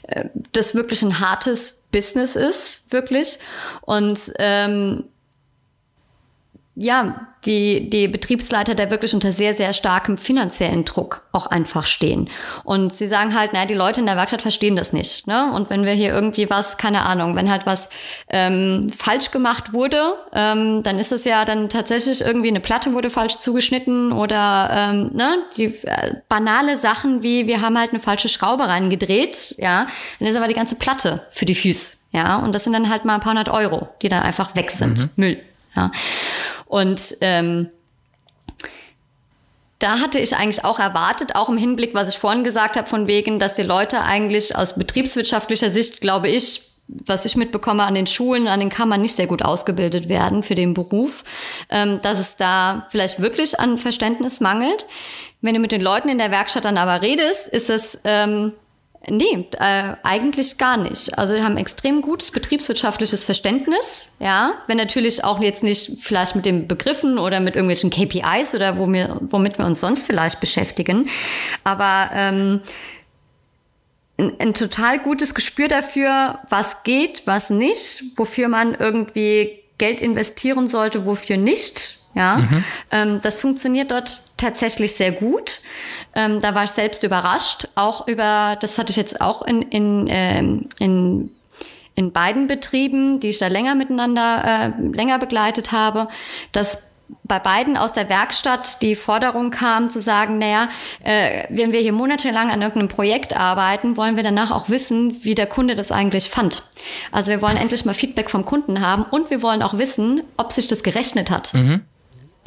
[0.10, 3.40] äh, das wirklich ein hartes Business ist, wirklich.
[3.84, 5.06] Und ähm,
[6.82, 12.30] ja, die, die Betriebsleiter da wirklich unter sehr, sehr starkem finanziellen Druck auch einfach stehen.
[12.64, 15.28] Und sie sagen halt, naja, die Leute in der Werkstatt verstehen das nicht.
[15.28, 15.52] Ne?
[15.54, 17.90] Und wenn wir hier irgendwie was, keine Ahnung, wenn halt was
[18.30, 23.10] ähm, falsch gemacht wurde, ähm, dann ist es ja dann tatsächlich irgendwie eine Platte wurde
[23.10, 28.30] falsch zugeschnitten oder ähm, ne, die äh, banale Sachen wie wir haben halt eine falsche
[28.30, 29.88] Schraube reingedreht, ja,
[30.20, 31.98] dann ist aber die ganze Platte für die Füße.
[32.12, 34.72] Ja, und das sind dann halt mal ein paar hundert Euro, die da einfach weg
[34.72, 35.00] sind.
[35.00, 35.10] Mhm.
[35.16, 35.49] Müll.
[35.76, 35.92] Ja.
[36.66, 37.70] Und ähm,
[39.80, 43.08] da hatte ich eigentlich auch erwartet, auch im Hinblick, was ich vorhin gesagt habe, von
[43.08, 48.08] wegen, dass die Leute eigentlich aus betriebswirtschaftlicher Sicht, glaube ich, was ich mitbekomme, an den
[48.08, 51.24] Schulen, an den Kammern nicht sehr gut ausgebildet werden für den Beruf,
[51.70, 54.86] ähm, dass es da vielleicht wirklich an Verständnis mangelt.
[55.42, 58.54] Wenn du mit den Leuten in der Werkstatt dann aber redest, ist es ähm,
[59.10, 61.18] Nee, äh, eigentlich gar nicht.
[61.18, 64.54] Also wir haben extrem gutes betriebswirtschaftliches Verständnis, ja.
[64.68, 68.88] Wenn natürlich auch jetzt nicht vielleicht mit den Begriffen oder mit irgendwelchen KPIs oder wo
[68.88, 71.10] wir, womit wir uns sonst vielleicht beschäftigen.
[71.64, 72.62] Aber ähm,
[74.20, 80.68] ein, ein total gutes Gespür dafür, was geht, was nicht, wofür man irgendwie Geld investieren
[80.68, 81.99] sollte, wofür nicht.
[82.16, 82.64] Ja, mhm.
[82.92, 85.62] ähm, das funktioniert dort tatsächlich sehr gut.
[86.16, 90.08] Ähm, da war ich selbst überrascht, auch über, das hatte ich jetzt auch in, in,
[90.10, 91.32] ähm, in
[92.00, 96.08] in beiden Betrieben, die ich da länger miteinander, äh, länger begleitet habe,
[96.54, 96.90] dass
[97.24, 100.70] bei beiden aus der Werkstatt die Forderung kam zu sagen, naja,
[101.04, 105.36] äh, wenn wir hier monatelang an irgendeinem Projekt arbeiten, wollen wir danach auch wissen, wie
[105.36, 106.64] der Kunde das eigentlich fand.
[107.12, 110.52] Also wir wollen endlich mal Feedback vom Kunden haben und wir wollen auch wissen, ob
[110.52, 111.54] sich das gerechnet hat.
[111.54, 111.82] Mhm.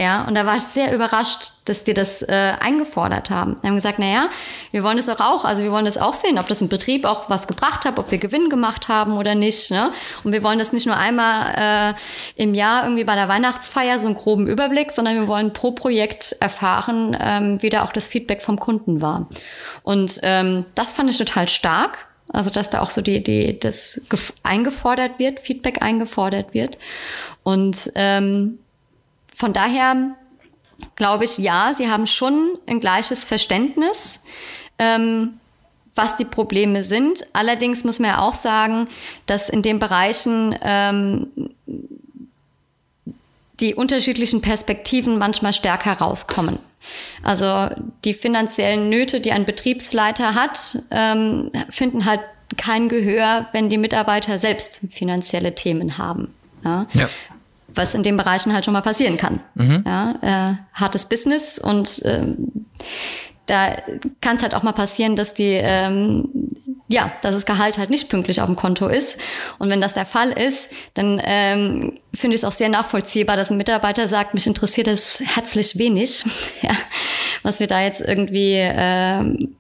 [0.01, 3.59] Ja, und da war ich sehr überrascht, dass die das äh, eingefordert haben.
[3.61, 4.31] Wir haben gesagt, na ja,
[4.71, 7.05] wir wollen das auch, auch, also wir wollen das auch sehen, ob das im Betrieb
[7.05, 9.71] auch was gebracht hat, ob wir Gewinn gemacht haben oder nicht.
[9.71, 9.93] Ne?
[10.25, 11.95] Und wir wollen das nicht nur einmal
[12.37, 15.73] äh, im Jahr irgendwie bei der Weihnachtsfeier so einen groben Überblick, sondern wir wollen pro
[15.73, 19.29] Projekt erfahren, ähm, wie da auch das Feedback vom Kunden war.
[19.83, 22.09] Und ähm, das fand ich total stark.
[22.33, 24.01] Also dass da auch so die, die das
[24.43, 26.79] eingefordert wird, Feedback eingefordert wird.
[27.43, 28.59] Und ähm,
[29.35, 30.17] von daher
[30.97, 34.21] glaube ich, ja, sie haben schon ein gleiches Verständnis,
[34.79, 35.35] ähm,
[35.95, 37.25] was die Probleme sind.
[37.33, 38.89] Allerdings muss man ja auch sagen,
[39.27, 41.29] dass in den Bereichen ähm,
[43.61, 46.59] die unterschiedlichen Perspektiven manchmal stärker rauskommen.
[47.23, 47.69] Also
[48.05, 52.21] die finanziellen Nöte, die ein Betriebsleiter hat, ähm, finden halt
[52.57, 56.35] kein Gehör, wenn die Mitarbeiter selbst finanzielle Themen haben.
[56.65, 56.87] Ja?
[56.93, 57.09] ja
[57.75, 59.41] was in den Bereichen halt schon mal passieren kann.
[59.55, 59.85] Mhm.
[59.87, 62.67] Ja, äh, hartes Business und ähm,
[63.47, 63.77] da
[64.21, 66.29] kann es halt auch mal passieren, dass die ähm,
[66.93, 69.19] ja, dass das Gehalt halt nicht pünktlich auf dem Konto ist.
[69.59, 73.51] Und wenn das der Fall ist, dann ähm, finde ich es auch sehr nachvollziehbar, dass
[73.51, 76.25] ein Mitarbeiter sagt, mich interessiert es herzlich wenig,
[76.63, 76.73] ja,
[77.43, 79.57] was wir da jetzt irgendwie ähm,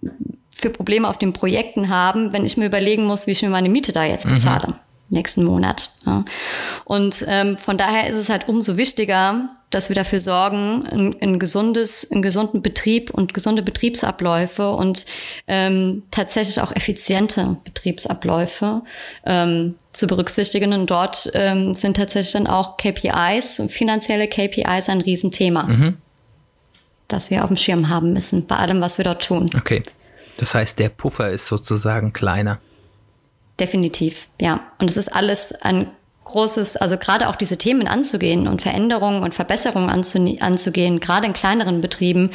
[0.54, 3.68] für Probleme auf den Projekten haben, wenn ich mir überlegen muss, wie ich mir meine
[3.68, 4.68] Miete da jetzt bezahle.
[4.68, 5.90] Mhm nächsten Monat.
[6.06, 6.24] Ja.
[6.84, 11.38] Und ähm, von daher ist es halt umso wichtiger, dass wir dafür sorgen, ein, ein
[11.38, 15.06] gesundes, einen gesunden Betrieb und gesunde Betriebsabläufe und
[15.46, 18.82] ähm, tatsächlich auch effiziente Betriebsabläufe
[19.24, 20.72] ähm, zu berücksichtigen.
[20.74, 25.96] Und dort ähm, sind tatsächlich dann auch KPIs und finanzielle KPIs ein Riesenthema, mhm.
[27.08, 29.50] das wir auf dem Schirm haben müssen bei allem, was wir dort tun.
[29.56, 29.82] Okay.
[30.36, 32.58] Das heißt, der Puffer ist sozusagen kleiner.
[33.62, 34.60] Definitiv, ja.
[34.80, 35.86] Und es ist alles ein
[36.24, 41.80] großes, also gerade auch diese Themen anzugehen und Veränderungen und Verbesserungen anzugehen, gerade in kleineren
[41.80, 42.32] Betrieben,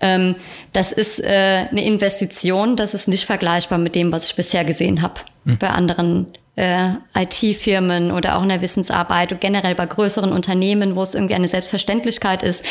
[0.00, 0.34] ähm,
[0.72, 5.00] das ist äh, eine Investition, das ist nicht vergleichbar mit dem, was ich bisher gesehen
[5.00, 5.58] habe mhm.
[5.58, 11.02] bei anderen äh, IT-Firmen oder auch in der Wissensarbeit und generell bei größeren Unternehmen, wo
[11.02, 12.64] es irgendwie eine Selbstverständlichkeit ist,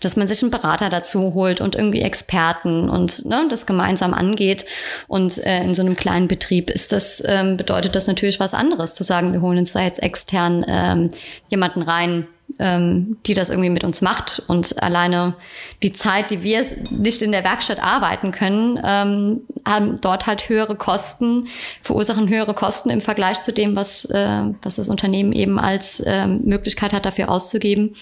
[0.00, 4.66] dass man sich einen Berater dazu holt und irgendwie Experten und ne, das gemeinsam angeht.
[5.08, 8.94] Und äh, in so einem kleinen Betrieb ist das, ähm, bedeutet das natürlich was anderes,
[8.94, 11.10] zu sagen, wir holen uns da jetzt extern ähm,
[11.48, 12.26] jemanden rein,
[12.58, 14.42] ähm, die das irgendwie mit uns macht.
[14.46, 15.34] Und alleine
[15.82, 20.76] die Zeit, die wir nicht in der Werkstatt arbeiten können, ähm, haben dort halt höhere
[20.76, 21.48] Kosten,
[21.82, 26.42] verursachen höhere Kosten im Vergleich zu dem, was, äh, was das Unternehmen eben als ähm,
[26.44, 27.94] Möglichkeit hat, dafür auszugeben,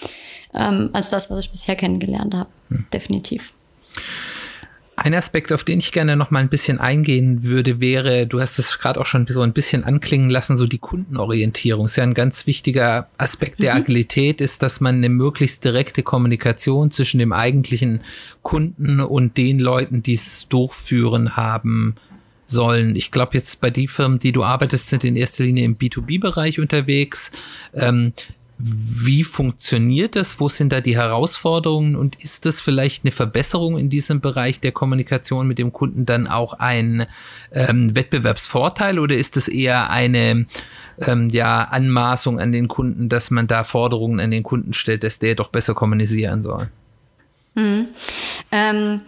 [0.53, 2.49] ähm, als das, was ich bisher kennengelernt habe.
[2.69, 2.85] Hm.
[2.93, 3.53] Definitiv.
[5.03, 8.59] Ein Aspekt, auf den ich gerne noch mal ein bisschen eingehen würde, wäre, du hast
[8.59, 11.85] es gerade auch schon so ein bisschen anklingen lassen, so die Kundenorientierung.
[11.85, 13.81] Ist ja ein ganz wichtiger Aspekt der mhm.
[13.81, 18.01] Agilität, ist, dass man eine möglichst direkte Kommunikation zwischen dem eigentlichen
[18.43, 21.95] Kunden und den Leuten, die es durchführen haben
[22.45, 22.95] sollen.
[22.95, 26.59] Ich glaube jetzt bei den Firmen, die du arbeitest, sind in erster Linie im B2B-Bereich
[26.59, 27.31] unterwegs.
[27.73, 28.13] Ähm,
[28.63, 30.39] wie funktioniert das?
[30.39, 31.95] Wo sind da die Herausforderungen?
[31.95, 36.27] Und ist das vielleicht eine Verbesserung in diesem Bereich der Kommunikation mit dem Kunden dann
[36.27, 37.05] auch ein
[37.51, 40.45] ähm, Wettbewerbsvorteil oder ist es eher eine
[40.99, 45.19] ähm, ja, Anmaßung an den Kunden, dass man da Forderungen an den Kunden stellt, dass
[45.19, 46.69] der doch besser kommunizieren soll?
[47.55, 47.87] Mhm.
[48.51, 49.01] Ähm,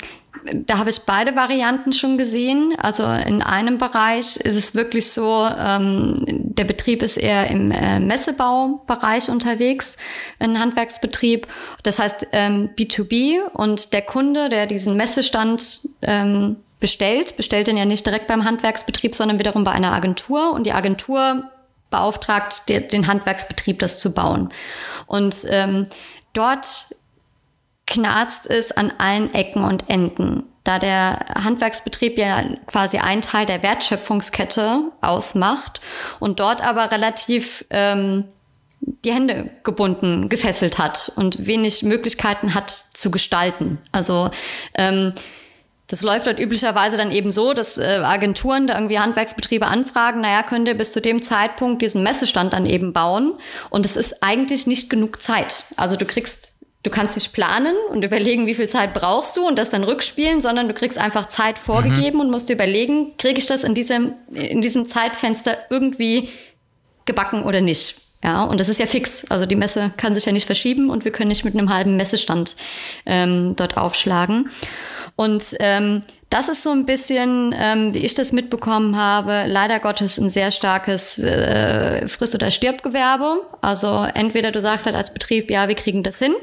[0.51, 2.73] da habe ich beide Varianten schon gesehen.
[2.77, 7.99] Also in einem Bereich ist es wirklich so, ähm, der Betrieb ist eher im äh,
[7.99, 9.97] Messebaubereich unterwegs,
[10.39, 11.47] ein Handwerksbetrieb.
[11.83, 17.85] Das heißt ähm, B2B und der Kunde, der diesen Messestand ähm, bestellt, bestellt den ja
[17.85, 21.49] nicht direkt beim Handwerksbetrieb, sondern wiederum bei einer Agentur und die Agentur
[21.89, 24.49] beauftragt den Handwerksbetrieb, das zu bauen.
[25.05, 25.87] Und ähm,
[26.33, 26.87] dort
[27.87, 30.43] knarzt es an allen Ecken und Enden.
[30.63, 35.81] Da der Handwerksbetrieb ja quasi ein Teil der Wertschöpfungskette ausmacht
[36.19, 38.25] und dort aber relativ ähm,
[39.03, 43.79] die Hände gebunden, gefesselt hat und wenig Möglichkeiten hat zu gestalten.
[43.91, 44.31] Also
[44.75, 45.13] ähm,
[45.87, 50.41] das läuft dort üblicherweise dann eben so, dass äh, Agenturen da irgendwie Handwerksbetriebe anfragen, naja,
[50.43, 53.33] könnt ihr bis zu dem Zeitpunkt diesen Messestand dann eben bauen.
[53.69, 55.65] Und es ist eigentlich nicht genug Zeit.
[55.75, 56.52] Also du kriegst
[56.83, 60.41] du kannst nicht planen und überlegen, wie viel Zeit brauchst du und das dann rückspielen,
[60.41, 62.25] sondern du kriegst einfach Zeit vorgegeben mhm.
[62.25, 66.29] und musst dir überlegen, kriege ich das in diesem, in diesem Zeitfenster irgendwie
[67.05, 67.95] gebacken oder nicht.
[68.23, 69.25] Ja, und das ist ja fix.
[69.29, 71.97] Also die Messe kann sich ja nicht verschieben und wir können nicht mit einem halben
[71.97, 72.55] Messestand
[73.05, 74.49] ähm, dort aufschlagen.
[75.15, 80.17] Und ähm, das ist so ein bisschen, ähm, wie ich das mitbekommen habe, leider Gottes
[80.17, 83.41] ein sehr starkes äh, Friss- oder Stirbgewerbe.
[83.61, 86.33] Also entweder du sagst halt als Betrieb, ja, wir kriegen das hin.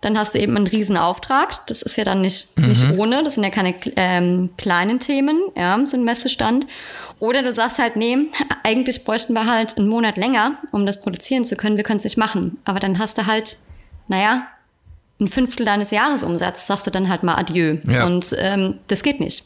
[0.00, 1.66] Dann hast du eben einen Riesenauftrag.
[1.66, 2.68] Das ist ja dann nicht, mhm.
[2.68, 3.22] nicht ohne.
[3.22, 6.66] Das sind ja keine ähm, kleinen Themen, ja, so ein Messestand.
[7.18, 8.16] Oder du sagst halt, nee,
[8.64, 11.76] eigentlich bräuchten wir halt einen Monat länger, um das produzieren zu können.
[11.76, 12.58] Wir können es nicht machen.
[12.64, 13.58] Aber dann hast du halt,
[14.08, 14.46] naja,
[15.20, 17.76] ein Fünftel deines Jahresumsatzes, sagst du dann halt mal Adieu.
[17.86, 18.06] Ja.
[18.06, 19.44] Und ähm, das geht nicht.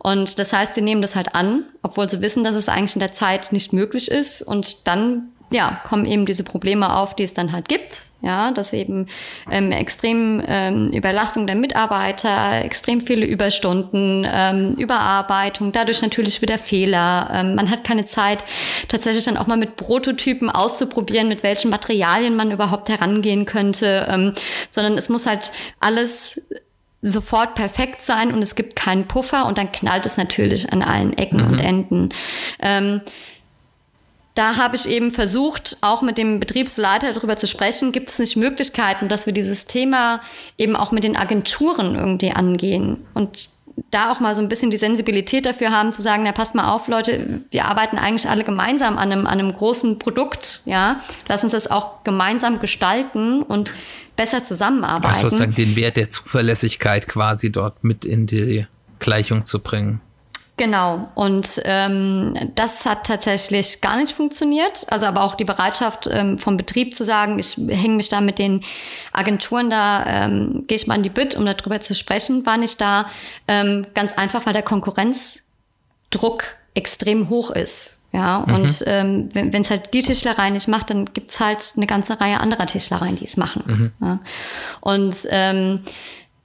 [0.00, 3.00] Und das heißt, sie nehmen das halt an, obwohl sie wissen, dass es eigentlich in
[3.00, 4.42] der Zeit nicht möglich ist.
[4.42, 7.96] Und dann ja, kommen eben diese Probleme auf, die es dann halt gibt.
[8.22, 9.06] Ja, dass eben
[9.50, 17.30] ähm, extrem ähm, Überlastung der Mitarbeiter, extrem viele Überstunden, ähm, Überarbeitung, dadurch natürlich wieder Fehler.
[17.32, 18.44] Ähm, man hat keine Zeit,
[18.88, 24.32] tatsächlich dann auch mal mit Prototypen auszuprobieren, mit welchen Materialien man überhaupt herangehen könnte, ähm,
[24.70, 26.40] sondern es muss halt alles
[27.02, 31.12] sofort perfekt sein und es gibt keinen Puffer und dann knallt es natürlich an allen
[31.12, 31.46] Ecken mhm.
[31.46, 32.08] und Enden.
[32.60, 33.02] Ähm,
[34.34, 38.36] da habe ich eben versucht, auch mit dem Betriebsleiter darüber zu sprechen, gibt es nicht
[38.36, 40.20] Möglichkeiten, dass wir dieses Thema
[40.58, 43.48] eben auch mit den Agenturen irgendwie angehen und
[43.90, 46.72] da auch mal so ein bisschen die Sensibilität dafür haben, zu sagen, na passt mal
[46.72, 51.00] auf, Leute, wir arbeiten eigentlich alle gemeinsam an einem, an einem großen Produkt, ja.
[51.28, 53.72] Lass uns das auch gemeinsam gestalten und
[54.16, 55.14] besser zusammenarbeiten.
[55.16, 58.66] Ach, sozusagen den Wert der Zuverlässigkeit quasi dort mit in die
[59.00, 60.00] Gleichung zu bringen.
[60.56, 64.86] Genau, und ähm, das hat tatsächlich gar nicht funktioniert.
[64.88, 68.38] Also aber auch die Bereitschaft ähm, vom Betrieb zu sagen, ich hänge mich da mit
[68.38, 68.62] den
[69.12, 72.80] Agenturen da, ähm, gehe ich mal in die Bütt, um darüber zu sprechen, war nicht
[72.80, 73.06] da.
[73.48, 78.02] Ähm, ganz einfach, weil der Konkurrenzdruck extrem hoch ist.
[78.12, 78.54] Ja, mhm.
[78.54, 82.38] und ähm, wenn es halt die Tischlerei nicht macht, dann gibt's halt eine ganze Reihe
[82.38, 83.64] anderer Tischlereien, die es machen.
[83.66, 83.92] Mhm.
[84.00, 84.20] Ja.
[84.80, 85.80] Und ähm,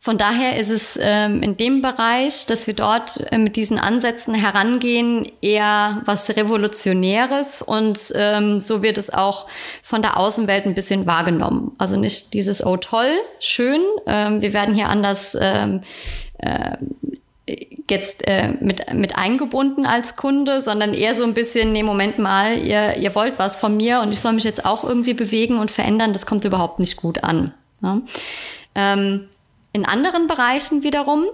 [0.01, 4.33] von daher ist es ähm, in dem Bereich, dass wir dort äh, mit diesen Ansätzen
[4.33, 9.47] herangehen, eher was Revolutionäres und ähm, so wird es auch
[9.83, 11.73] von der Außenwelt ein bisschen wahrgenommen.
[11.77, 15.81] Also nicht dieses, oh toll, schön, ähm, wir werden hier anders ähm,
[16.37, 16.77] äh,
[17.89, 22.57] jetzt äh, mit, mit eingebunden als Kunde, sondern eher so ein bisschen, nee, Moment mal,
[22.57, 25.71] ihr, ihr wollt was von mir und ich soll mich jetzt auch irgendwie bewegen und
[25.71, 27.53] verändern, das kommt überhaupt nicht gut an.
[27.81, 28.01] Ne?
[28.75, 29.27] Ähm,
[29.71, 31.25] in anderen Bereichen wiederum,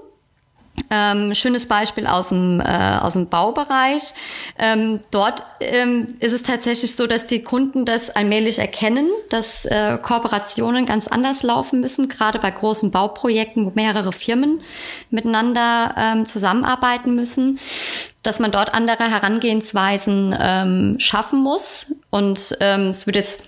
[0.89, 4.13] ähm, schönes Beispiel aus dem, äh, aus dem Baubereich.
[4.57, 9.97] Ähm, dort ähm, ist es tatsächlich so, dass die Kunden das allmählich erkennen, dass äh,
[10.01, 14.61] Kooperationen ganz anders laufen müssen, gerade bei großen Bauprojekten, wo mehrere Firmen
[15.09, 17.59] miteinander ähm, zusammenarbeiten müssen,
[18.21, 22.01] dass man dort andere Herangehensweisen ähm, schaffen muss.
[22.09, 23.43] Und ähm, es wird jetzt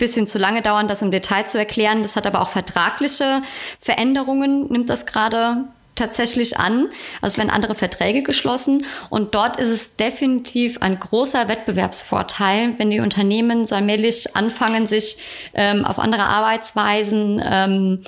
[0.00, 2.02] bisschen zu lange dauern, das im Detail zu erklären.
[2.02, 3.42] Das hat aber auch vertragliche
[3.78, 6.88] Veränderungen, nimmt das gerade tatsächlich an.
[7.20, 13.00] Also werden andere Verträge geschlossen und dort ist es definitiv ein großer Wettbewerbsvorteil, wenn die
[13.00, 15.18] Unternehmen so allmählich anfangen, sich
[15.54, 18.02] ähm, auf andere Arbeitsweisen ähm,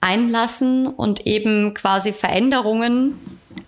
[0.00, 3.18] einlassen und eben quasi Veränderungen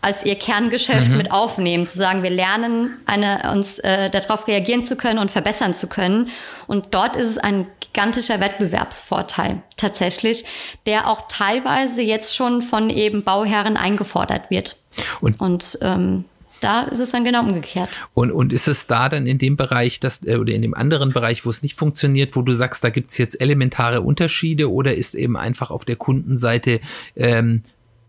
[0.01, 1.17] als ihr Kerngeschäft mhm.
[1.17, 5.75] mit aufnehmen, zu sagen, wir lernen, eine, uns äh, darauf reagieren zu können und verbessern
[5.75, 6.29] zu können.
[6.67, 10.45] Und dort ist es ein gigantischer Wettbewerbsvorteil tatsächlich,
[10.87, 14.77] der auch teilweise jetzt schon von eben Bauherren eingefordert wird.
[15.21, 16.25] Und, und ähm,
[16.61, 18.01] da ist es dann genau umgekehrt.
[18.15, 21.13] Und, und ist es da dann in dem Bereich, dass, äh, oder in dem anderen
[21.13, 24.95] Bereich, wo es nicht funktioniert, wo du sagst, da gibt es jetzt elementare Unterschiede oder
[24.95, 26.81] ist eben einfach auf der Kundenseite
[27.17, 27.63] ähm,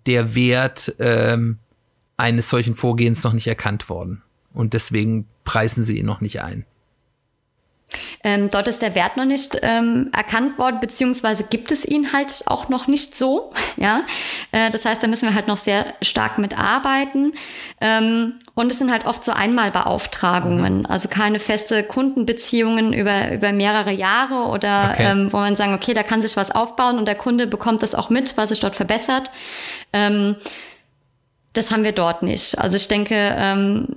[0.05, 1.59] der Wert ähm,
[2.17, 4.21] eines solchen Vorgehens noch nicht erkannt worden.
[4.53, 6.65] Und deswegen preisen sie ihn noch nicht ein.
[8.23, 12.43] Ähm, dort ist der Wert noch nicht ähm, erkannt worden, beziehungsweise gibt es ihn halt
[12.47, 13.51] auch noch nicht so.
[13.77, 14.03] Ja,
[14.53, 17.33] äh, das heißt, da müssen wir halt noch sehr stark mitarbeiten.
[17.81, 20.85] Ähm, und es sind halt oft so Einmalbeauftragungen, mhm.
[20.85, 25.11] also keine feste Kundenbeziehungen über über mehrere Jahre oder okay.
[25.11, 27.93] ähm, wo man sagen, okay, da kann sich was aufbauen und der Kunde bekommt das
[27.93, 29.29] auch mit, was sich dort verbessert.
[29.91, 30.37] Ähm,
[31.55, 32.57] das haben wir dort nicht.
[32.59, 33.87] Also ich denke, ähm,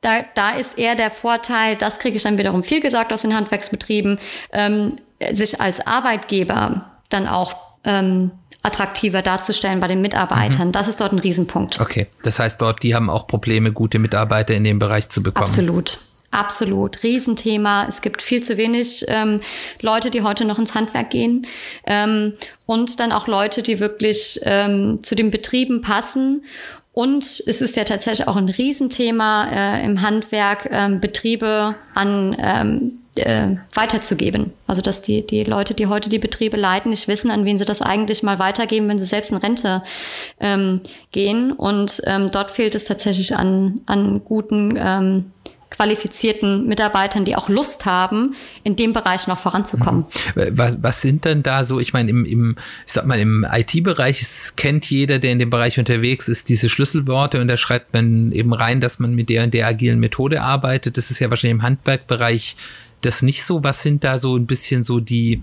[0.00, 3.34] da, da ist eher der Vorteil, das kriege ich dann wiederum viel gesagt aus den
[3.34, 4.18] Handwerksbetrieben,
[4.52, 4.96] ähm,
[5.32, 8.30] sich als Arbeitgeber dann auch ähm,
[8.62, 10.68] attraktiver darzustellen bei den Mitarbeitern.
[10.68, 10.72] Mhm.
[10.72, 11.80] Das ist dort ein Riesenpunkt.
[11.80, 15.48] Okay, das heißt dort, die haben auch Probleme, gute Mitarbeiter in dem Bereich zu bekommen.
[15.48, 15.98] Absolut.
[16.34, 17.86] Absolut, Riesenthema.
[17.88, 19.40] Es gibt viel zu wenig ähm,
[19.80, 21.46] Leute, die heute noch ins Handwerk gehen
[21.86, 22.34] ähm,
[22.66, 26.42] und dann auch Leute, die wirklich ähm, zu den Betrieben passen
[26.94, 32.98] Und es ist ja tatsächlich auch ein Riesenthema äh, im Handwerk, ähm, Betriebe an ähm,
[33.16, 34.52] äh, weiterzugeben.
[34.68, 37.64] Also dass die, die Leute, die heute die Betriebe leiten, nicht wissen, an wen sie
[37.64, 39.82] das eigentlich mal weitergeben, wenn sie selbst in Rente
[40.38, 40.80] ähm,
[41.10, 41.50] gehen.
[41.50, 45.32] Und ähm, dort fehlt es tatsächlich an, an guten ähm,
[45.76, 50.06] qualifizierten Mitarbeitern, die auch Lust haben, in dem Bereich noch voranzukommen.
[50.34, 50.42] Mhm.
[50.52, 52.56] Was, was sind denn da so, ich meine, im, im,
[52.86, 54.24] ich sag mal, im IT-Bereich
[54.56, 58.52] kennt jeder, der in dem Bereich unterwegs ist, diese Schlüsselworte und da schreibt man eben
[58.52, 60.96] rein, dass man mit der und der agilen Methode arbeitet.
[60.96, 62.56] Das ist ja wahrscheinlich im Handwerkbereich
[63.00, 63.64] das nicht so.
[63.64, 65.42] Was sind da so ein bisschen so die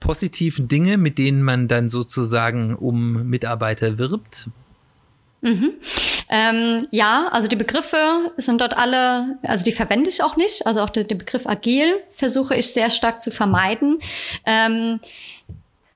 [0.00, 4.48] positiven Dinge, mit denen man dann sozusagen um Mitarbeiter wirbt?
[5.44, 5.74] Mhm.
[6.30, 10.66] Ähm, ja, also die Begriffe sind dort alle, also die verwende ich auch nicht.
[10.66, 13.98] Also auch den, den Begriff agil versuche ich sehr stark zu vermeiden.
[14.46, 15.00] Ähm,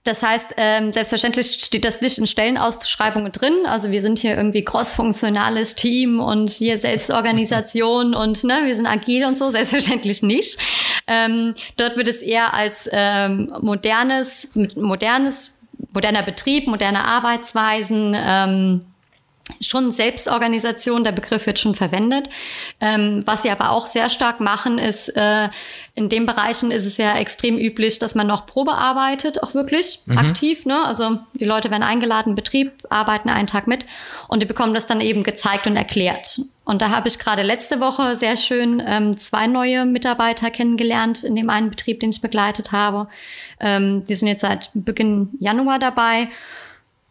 [0.04, 3.54] das heißt, ähm, selbstverständlich steht das nicht in Stellenausschreibungen drin.
[3.66, 9.24] Also wir sind hier irgendwie crossfunktionales Team und hier Selbstorganisation und ne, wir sind agil
[9.24, 10.58] und so, selbstverständlich nicht.
[11.06, 15.58] Ähm, dort wird es eher als ähm, modernes, modernes,
[15.94, 18.84] moderner Betrieb, moderne Arbeitsweisen, ähm,
[19.60, 22.28] schon Selbstorganisation, der Begriff wird schon verwendet.
[22.80, 25.48] Ähm, was sie aber auch sehr stark machen, ist, äh,
[25.94, 30.00] in den Bereichen ist es ja extrem üblich, dass man noch Probe arbeitet, auch wirklich
[30.06, 30.18] mhm.
[30.18, 30.64] aktiv.
[30.64, 30.84] Ne?
[30.84, 33.84] Also die Leute werden eingeladen, Betrieb, arbeiten einen Tag mit
[34.28, 36.40] und die bekommen das dann eben gezeigt und erklärt.
[36.64, 41.34] Und da habe ich gerade letzte Woche sehr schön ähm, zwei neue Mitarbeiter kennengelernt in
[41.34, 43.08] dem einen Betrieb, den ich begleitet habe.
[43.58, 46.28] Ähm, die sind jetzt seit Beginn Januar dabei.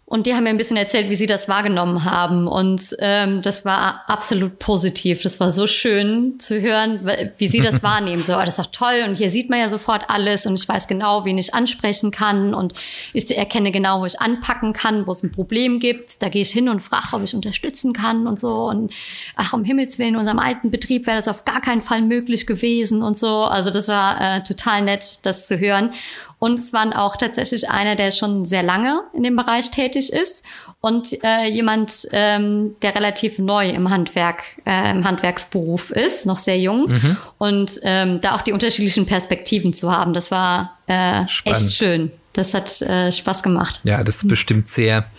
[0.09, 2.47] Und die haben mir ein bisschen erzählt, wie sie das wahrgenommen haben.
[2.47, 5.21] Und ähm, das war absolut positiv.
[5.21, 8.23] Das war so schön zu hören, wie sie das wahrnehmen.
[8.23, 9.03] So, oh, das ist doch toll.
[9.05, 10.45] Und hier sieht man ja sofort alles.
[10.45, 12.53] Und ich weiß genau, wen ich ansprechen kann.
[12.53, 12.73] Und
[13.11, 16.21] ich erkenne genau, wo ich anpacken kann, wo es ein Problem gibt.
[16.21, 18.63] Da gehe ich hin und frage, ob ich unterstützen kann und so.
[18.63, 18.93] Und
[19.35, 22.47] ach, um Himmels Willen, in unserem alten Betrieb wäre das auf gar keinen Fall möglich
[22.47, 23.43] gewesen und so.
[23.43, 25.91] Also das war äh, total nett, das zu hören.
[26.39, 30.43] Und es waren auch tatsächlich einer, der schon sehr lange in dem Bereich tätig ist
[30.81, 36.59] und äh, jemand, ähm, der relativ neu im Handwerk, äh, im Handwerksberuf ist, noch sehr
[36.59, 36.91] jung.
[36.91, 37.17] Mhm.
[37.39, 42.11] Und ähm, da auch die unterschiedlichen Perspektiven zu haben, das war äh, echt schön.
[42.33, 43.81] Das hat äh, Spaß gemacht.
[43.83, 45.09] Ja, das ist bestimmt sehr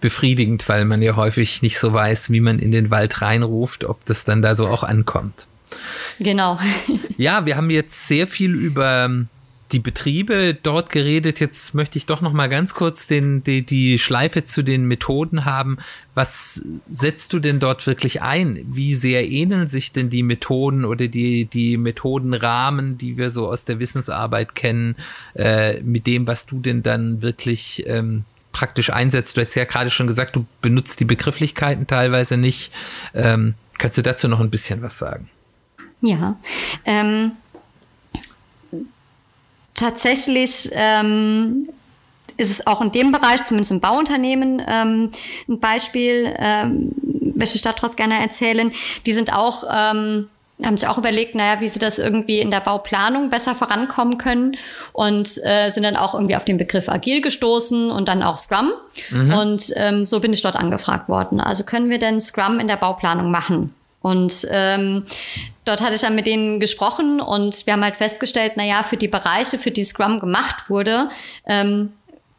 [0.00, 4.04] befriedigend, weil man ja häufig nicht so weiß, wie man in den Wald reinruft, ob
[4.06, 5.46] das dann da so auch ankommt.
[6.18, 6.58] Genau.
[7.18, 9.10] ja, wir haben jetzt sehr viel über
[9.72, 11.40] die Betriebe dort geredet.
[11.40, 15.44] Jetzt möchte ich doch noch mal ganz kurz den, die, die Schleife zu den Methoden
[15.44, 15.78] haben.
[16.14, 18.64] Was setzt du denn dort wirklich ein?
[18.68, 23.64] Wie sehr ähneln sich denn die Methoden oder die, die Methodenrahmen, die wir so aus
[23.64, 24.96] der Wissensarbeit kennen,
[25.34, 29.36] äh, mit dem, was du denn dann wirklich ähm, praktisch einsetzt?
[29.36, 32.70] Du hast ja gerade schon gesagt, du benutzt die Begrifflichkeiten teilweise nicht.
[33.14, 35.30] Ähm, kannst du dazu noch ein bisschen was sagen?
[36.00, 36.38] Ja,
[36.84, 37.32] ähm,
[39.74, 41.68] tatsächlich ähm,
[42.36, 45.10] ist es auch in dem Bereich, zumindest im Bauunternehmen, ähm,
[45.48, 46.92] ein Beispiel, ähm,
[47.36, 48.72] welche daraus gerne erzählen.
[49.06, 50.28] Die sind auch, ähm,
[50.62, 54.56] haben sich auch überlegt, naja, wie sie das irgendwie in der Bauplanung besser vorankommen können
[54.92, 58.72] und äh, sind dann auch irgendwie auf den Begriff Agil gestoßen und dann auch Scrum.
[59.10, 59.32] Mhm.
[59.32, 61.40] Und ähm, so bin ich dort angefragt worden.
[61.40, 63.74] Also können wir denn Scrum in der Bauplanung machen?
[64.04, 65.06] Und ähm,
[65.64, 68.98] dort hatte ich dann mit denen gesprochen und wir haben halt festgestellt, na ja, für
[68.98, 71.08] die Bereiche, für die Scrum gemacht wurde,
[71.46, 71.90] ähm,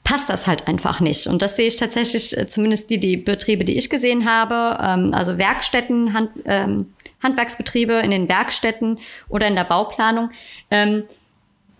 [0.03, 1.25] passt das halt einfach nicht.
[1.25, 5.11] Und das sehe ich tatsächlich, äh, zumindest die, die Betriebe, die ich gesehen habe, ähm,
[5.15, 6.93] also Werkstätten, Hand, ähm,
[7.23, 10.29] Handwerksbetriebe in den Werkstätten oder in der Bauplanung,
[10.69, 11.05] ähm,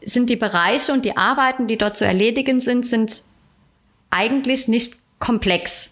[0.02, 3.22] sind die Bereiche und die Arbeiten, die dort zu erledigen sind, sind
[4.10, 5.92] eigentlich nicht komplex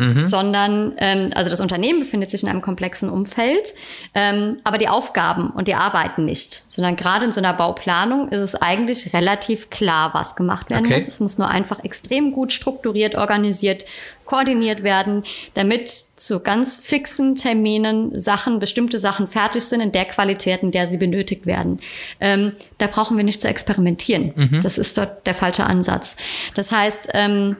[0.00, 0.28] mhm.
[0.28, 3.74] sondern ähm, also das Unternehmen befindet sich in einem komplexen Umfeld,
[4.14, 8.40] ähm, aber die Aufgaben und die Arbeiten nicht, sondern gerade in so einer Bauplanung ist
[8.40, 10.94] es eigentlich relativ klar, was gemacht werden okay.
[10.94, 11.06] muss.
[11.06, 13.84] Es muss nur einfach extrem gut strukturiert, organisiert,
[14.24, 15.24] koordiniert werden,
[15.54, 20.86] damit zu ganz fixen Terminen Sachen, bestimmte Sachen fertig sind in der Qualität, in der
[20.86, 21.80] sie benötigt werden.
[22.20, 24.32] Ähm, da brauchen wir nicht zu experimentieren.
[24.36, 24.60] Mhm.
[24.62, 26.16] Das ist dort der falsche Ansatz.
[26.54, 27.56] Das heißt, ähm,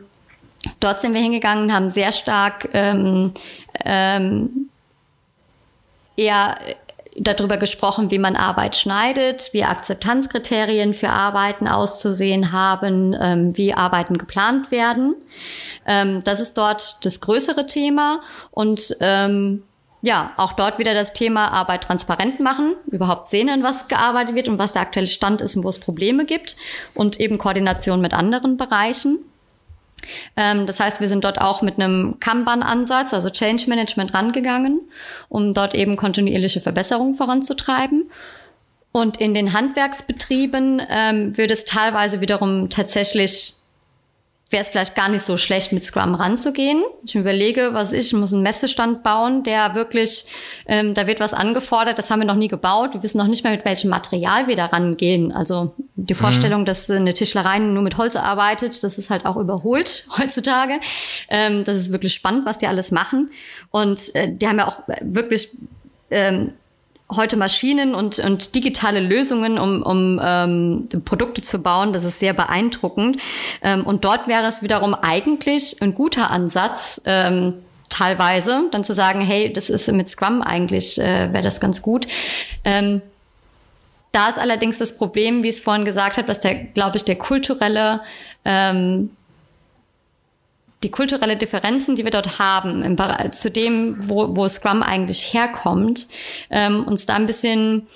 [0.80, 3.32] dort sind wir hingegangen und haben sehr stark ähm,
[3.84, 4.68] ähm,
[6.16, 6.56] eher
[7.16, 14.16] darüber gesprochen, wie man Arbeit schneidet, wie Akzeptanzkriterien für Arbeiten auszusehen haben, ähm, wie Arbeiten
[14.16, 15.16] geplant werden.
[15.86, 19.62] Ähm, das ist dort das größere Thema und ähm,
[20.02, 24.48] ja, auch dort wieder das Thema Arbeit transparent machen, überhaupt sehen, an was gearbeitet wird
[24.48, 26.56] und was der aktuelle Stand ist und wo es Probleme gibt
[26.94, 29.18] und eben Koordination mit anderen Bereichen.
[30.36, 34.80] Ähm, das heißt, wir sind dort auch mit einem Kanban-Ansatz, also Change Management, rangegangen,
[35.28, 38.10] um dort eben kontinuierliche Verbesserungen voranzutreiben.
[38.92, 43.54] Und in den Handwerksbetrieben ähm, wird es teilweise wiederum tatsächlich
[44.50, 46.82] wäre es vielleicht gar nicht so schlecht, mit Scrum ranzugehen.
[47.04, 50.24] Ich überlege, was ich, ich muss einen Messestand bauen, der wirklich,
[50.66, 52.94] ähm, da wird was angefordert, das haben wir noch nie gebaut.
[52.94, 55.30] Wir wissen noch nicht mehr, mit welchem Material wir da rangehen.
[55.30, 56.18] Also die mhm.
[56.18, 56.66] Vorstellung, mhm.
[56.66, 60.80] dass eine Tischlerei nur mit Holz arbeitet, das ist halt auch überholt heutzutage.
[61.28, 63.30] Ähm, das ist wirklich spannend, was die alles machen.
[63.70, 65.50] Und äh, die haben ja auch wirklich
[66.10, 66.52] ähm,
[67.16, 71.92] heute Maschinen und, und digitale Lösungen, um, um ähm, Produkte zu bauen.
[71.92, 73.18] Das ist sehr beeindruckend.
[73.62, 77.54] Ähm, und dort wäre es wiederum eigentlich ein guter Ansatz, ähm,
[77.88, 82.06] teilweise, dann zu sagen, hey, das ist mit Scrum eigentlich, äh, wäre das ganz gut.
[82.64, 83.02] Ähm,
[84.12, 87.16] da ist allerdings das Problem, wie es vorhin gesagt hat, dass der, glaube ich, der
[87.16, 88.00] kulturelle
[88.44, 89.10] ähm,
[90.82, 92.96] die kulturelle Differenzen, die wir dort haben, im,
[93.32, 96.08] zu dem, wo, wo Scrum eigentlich herkommt,
[96.50, 97.86] ähm, uns da ein bisschen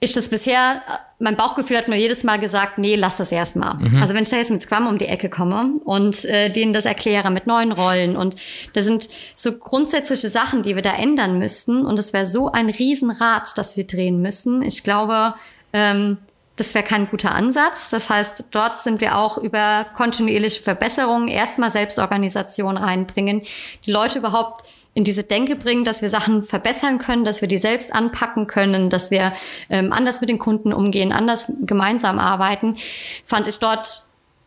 [0.00, 0.80] ich das bisher,
[1.18, 3.74] mein Bauchgefühl hat mir jedes Mal gesagt, nee, lass das erstmal.
[3.74, 4.00] Mhm.
[4.00, 6.84] Also wenn ich da jetzt mit Scrum um die Ecke komme und äh, denen das
[6.84, 8.36] erkläre mit neuen Rollen und
[8.74, 12.70] das sind so grundsätzliche Sachen, die wir da ändern müssten und es wäre so ein
[12.70, 14.62] Riesenrad, das wir drehen müssen.
[14.62, 15.34] Ich glaube,
[15.72, 16.18] ähm,
[16.58, 17.90] das wäre kein guter Ansatz.
[17.90, 23.42] Das heißt, dort sind wir auch über kontinuierliche Verbesserungen erstmal Selbstorganisation reinbringen,
[23.86, 24.62] die Leute überhaupt
[24.94, 28.90] in diese Denke bringen, dass wir Sachen verbessern können, dass wir die selbst anpacken können,
[28.90, 29.32] dass wir
[29.70, 32.76] ähm, anders mit den Kunden umgehen, anders gemeinsam arbeiten,
[33.24, 34.02] fand ich dort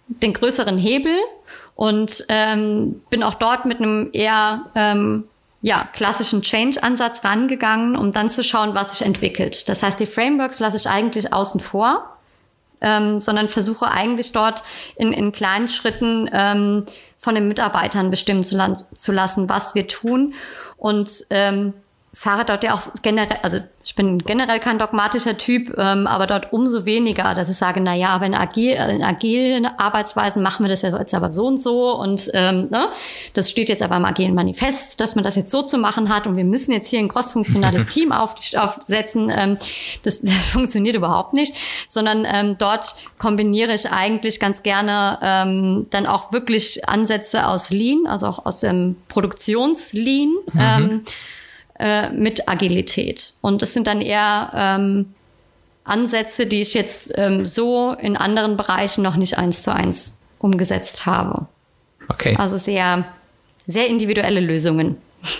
[0.07, 1.15] den größeren Hebel
[1.75, 5.23] und ähm, bin auch dort mit einem eher ähm,
[5.61, 9.69] ja, klassischen Change-Ansatz rangegangen, um dann zu schauen, was sich entwickelt.
[9.69, 12.17] Das heißt, die Frameworks lasse ich eigentlich außen vor,
[12.81, 14.63] ähm, sondern versuche eigentlich dort
[14.95, 16.85] in, in kleinen Schritten ähm,
[17.17, 18.57] von den Mitarbeitern bestimmen zu,
[18.95, 20.33] zu lassen, was wir tun.
[20.77, 21.73] Und ähm,
[22.13, 26.51] fahre dort ja auch generell, also ich bin generell kein dogmatischer Typ, ähm, aber dort
[26.51, 30.69] umso weniger, dass ich sage, na ja, aber in, agil, in agilen Arbeitsweisen machen wir
[30.69, 32.89] das ja jetzt aber so und so und ähm, ne,
[33.33, 36.27] das steht jetzt aber im agilen Manifest, dass man das jetzt so zu machen hat
[36.27, 39.31] und wir müssen jetzt hier ein crossfunktionales Team auf, aufsetzen.
[39.33, 39.57] Ähm,
[40.03, 41.55] das, das funktioniert überhaupt nicht,
[41.87, 48.05] sondern ähm, dort kombiniere ich eigentlich ganz gerne ähm, dann auch wirklich Ansätze aus Lean,
[48.05, 50.29] also auch aus dem Produktionslean.
[50.53, 50.59] Mhm.
[50.59, 51.03] Ähm,
[51.81, 53.33] äh, mit Agilität.
[53.41, 55.15] Und das sind dann eher ähm,
[55.83, 61.07] Ansätze, die ich jetzt ähm, so in anderen Bereichen noch nicht eins zu eins umgesetzt
[61.07, 61.47] habe.
[62.07, 62.35] Okay.
[62.37, 63.05] Also sehr,
[63.65, 64.97] sehr individuelle Lösungen.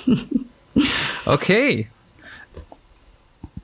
[1.26, 1.88] okay.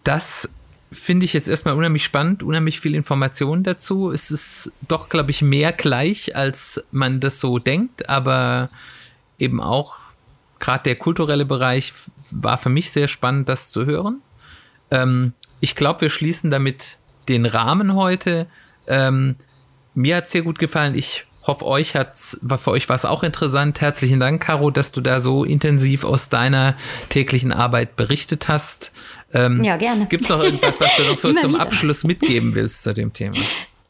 [0.04, 0.48] Das
[0.92, 4.12] finde ich jetzt erstmal unheimlich spannend, unheimlich viel Information dazu.
[4.12, 8.70] Es ist doch, glaube ich, mehr gleich, als man das so denkt, aber
[9.40, 9.96] eben auch
[10.60, 11.94] gerade der kulturelle Bereich
[12.32, 14.22] war für mich sehr spannend, das zu hören.
[14.92, 16.98] Ähm, ich glaube, wir schließen damit
[17.28, 18.48] den Rahmen heute.
[18.88, 19.36] Ähm,
[19.94, 20.96] mir hat sehr gut gefallen.
[20.96, 23.82] Ich hoffe, euch hat's, für euch war es auch interessant.
[23.82, 26.76] Herzlichen Dank, Caro, dass du da so intensiv aus deiner
[27.10, 28.92] täglichen Arbeit berichtet hast.
[29.34, 30.06] Ähm, ja, gerne.
[30.06, 31.62] Gibt es noch irgendwas, was du noch so zum wieder.
[31.62, 33.38] Abschluss mitgeben willst zu dem Thema?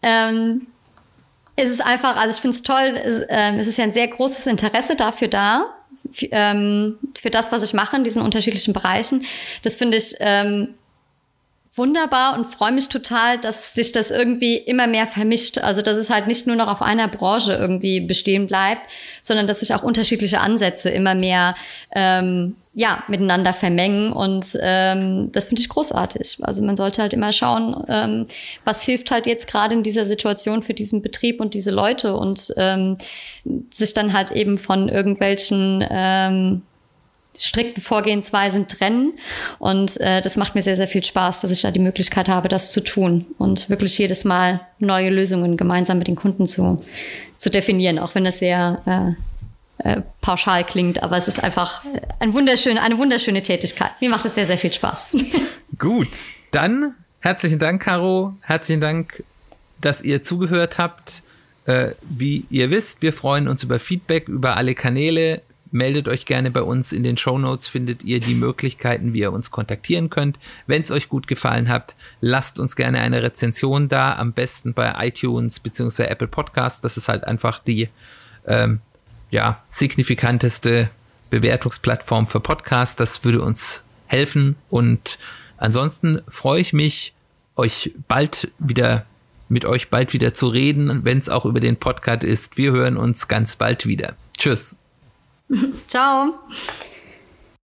[0.02, 0.68] Ähm,
[1.56, 4.08] es ist einfach, also ich finde es toll, es, äh, es ist ja ein sehr
[4.08, 5.77] großes Interesse dafür da
[6.32, 9.26] ähm, für das, was ich mache in diesen unterschiedlichen Bereichen.
[9.64, 10.76] Das finde ich ähm,
[11.78, 15.60] wunderbar und freue mich total, dass sich das irgendwie immer mehr vermischt.
[15.60, 18.90] Also dass es halt nicht nur noch auf einer Branche irgendwie bestehen bleibt,
[19.22, 21.56] sondern dass sich auch unterschiedliche Ansätze immer mehr
[21.96, 24.14] ähm, ja, miteinander vermengen.
[24.14, 26.38] Und ähm, das finde ich großartig.
[26.44, 28.28] Also man sollte halt immer schauen, ähm,
[28.66, 32.54] was hilft halt jetzt gerade in dieser Situation für diesen Betrieb und diese Leute und
[32.56, 33.00] ähm,
[33.74, 36.62] sich dann halt eben von irgendwelchen ähm,
[37.36, 39.14] strikten Vorgehensweisen trennen.
[39.58, 42.48] Und äh, das macht mir sehr, sehr viel Spaß, dass ich da die Möglichkeit habe,
[42.48, 46.84] das zu tun und wirklich jedes Mal neue Lösungen gemeinsam mit den Kunden zu,
[47.40, 49.20] zu definieren, auch wenn das sehr äh,
[49.80, 51.84] äh, pauschal klingt, aber es ist einfach
[52.20, 53.92] ein wunderschön, eine wunderschöne Tätigkeit.
[54.02, 55.16] Mir macht es sehr, sehr viel Spaß.
[55.78, 58.36] Gut, dann herzlichen Dank, Caro.
[58.42, 59.24] Herzlichen Dank,
[59.80, 61.22] dass ihr zugehört habt.
[61.66, 65.42] Äh, wie ihr wisst, wir freuen uns über Feedback über alle Kanäle.
[65.70, 66.94] Meldet euch gerne bei uns.
[66.94, 70.40] In den Show Notes findet ihr die Möglichkeiten, wie ihr uns kontaktieren könnt.
[70.66, 74.16] Wenn es euch gut gefallen hat, lasst uns gerne eine Rezension da.
[74.16, 76.06] Am besten bei iTunes bzw.
[76.06, 76.86] Apple Podcast.
[76.86, 77.90] Das ist halt einfach die
[78.48, 78.80] ähm,
[79.30, 80.90] ja, signifikanteste
[81.30, 82.96] Bewertungsplattform für Podcasts.
[82.96, 84.56] Das würde uns helfen.
[84.70, 85.20] Und
[85.58, 87.14] ansonsten freue ich mich,
[87.56, 89.06] euch bald wieder
[89.50, 92.58] mit euch bald wieder zu reden, wenn es auch über den Podcast ist.
[92.58, 94.16] Wir hören uns ganz bald wieder.
[94.38, 94.76] Tschüss.
[95.88, 96.34] Ciao.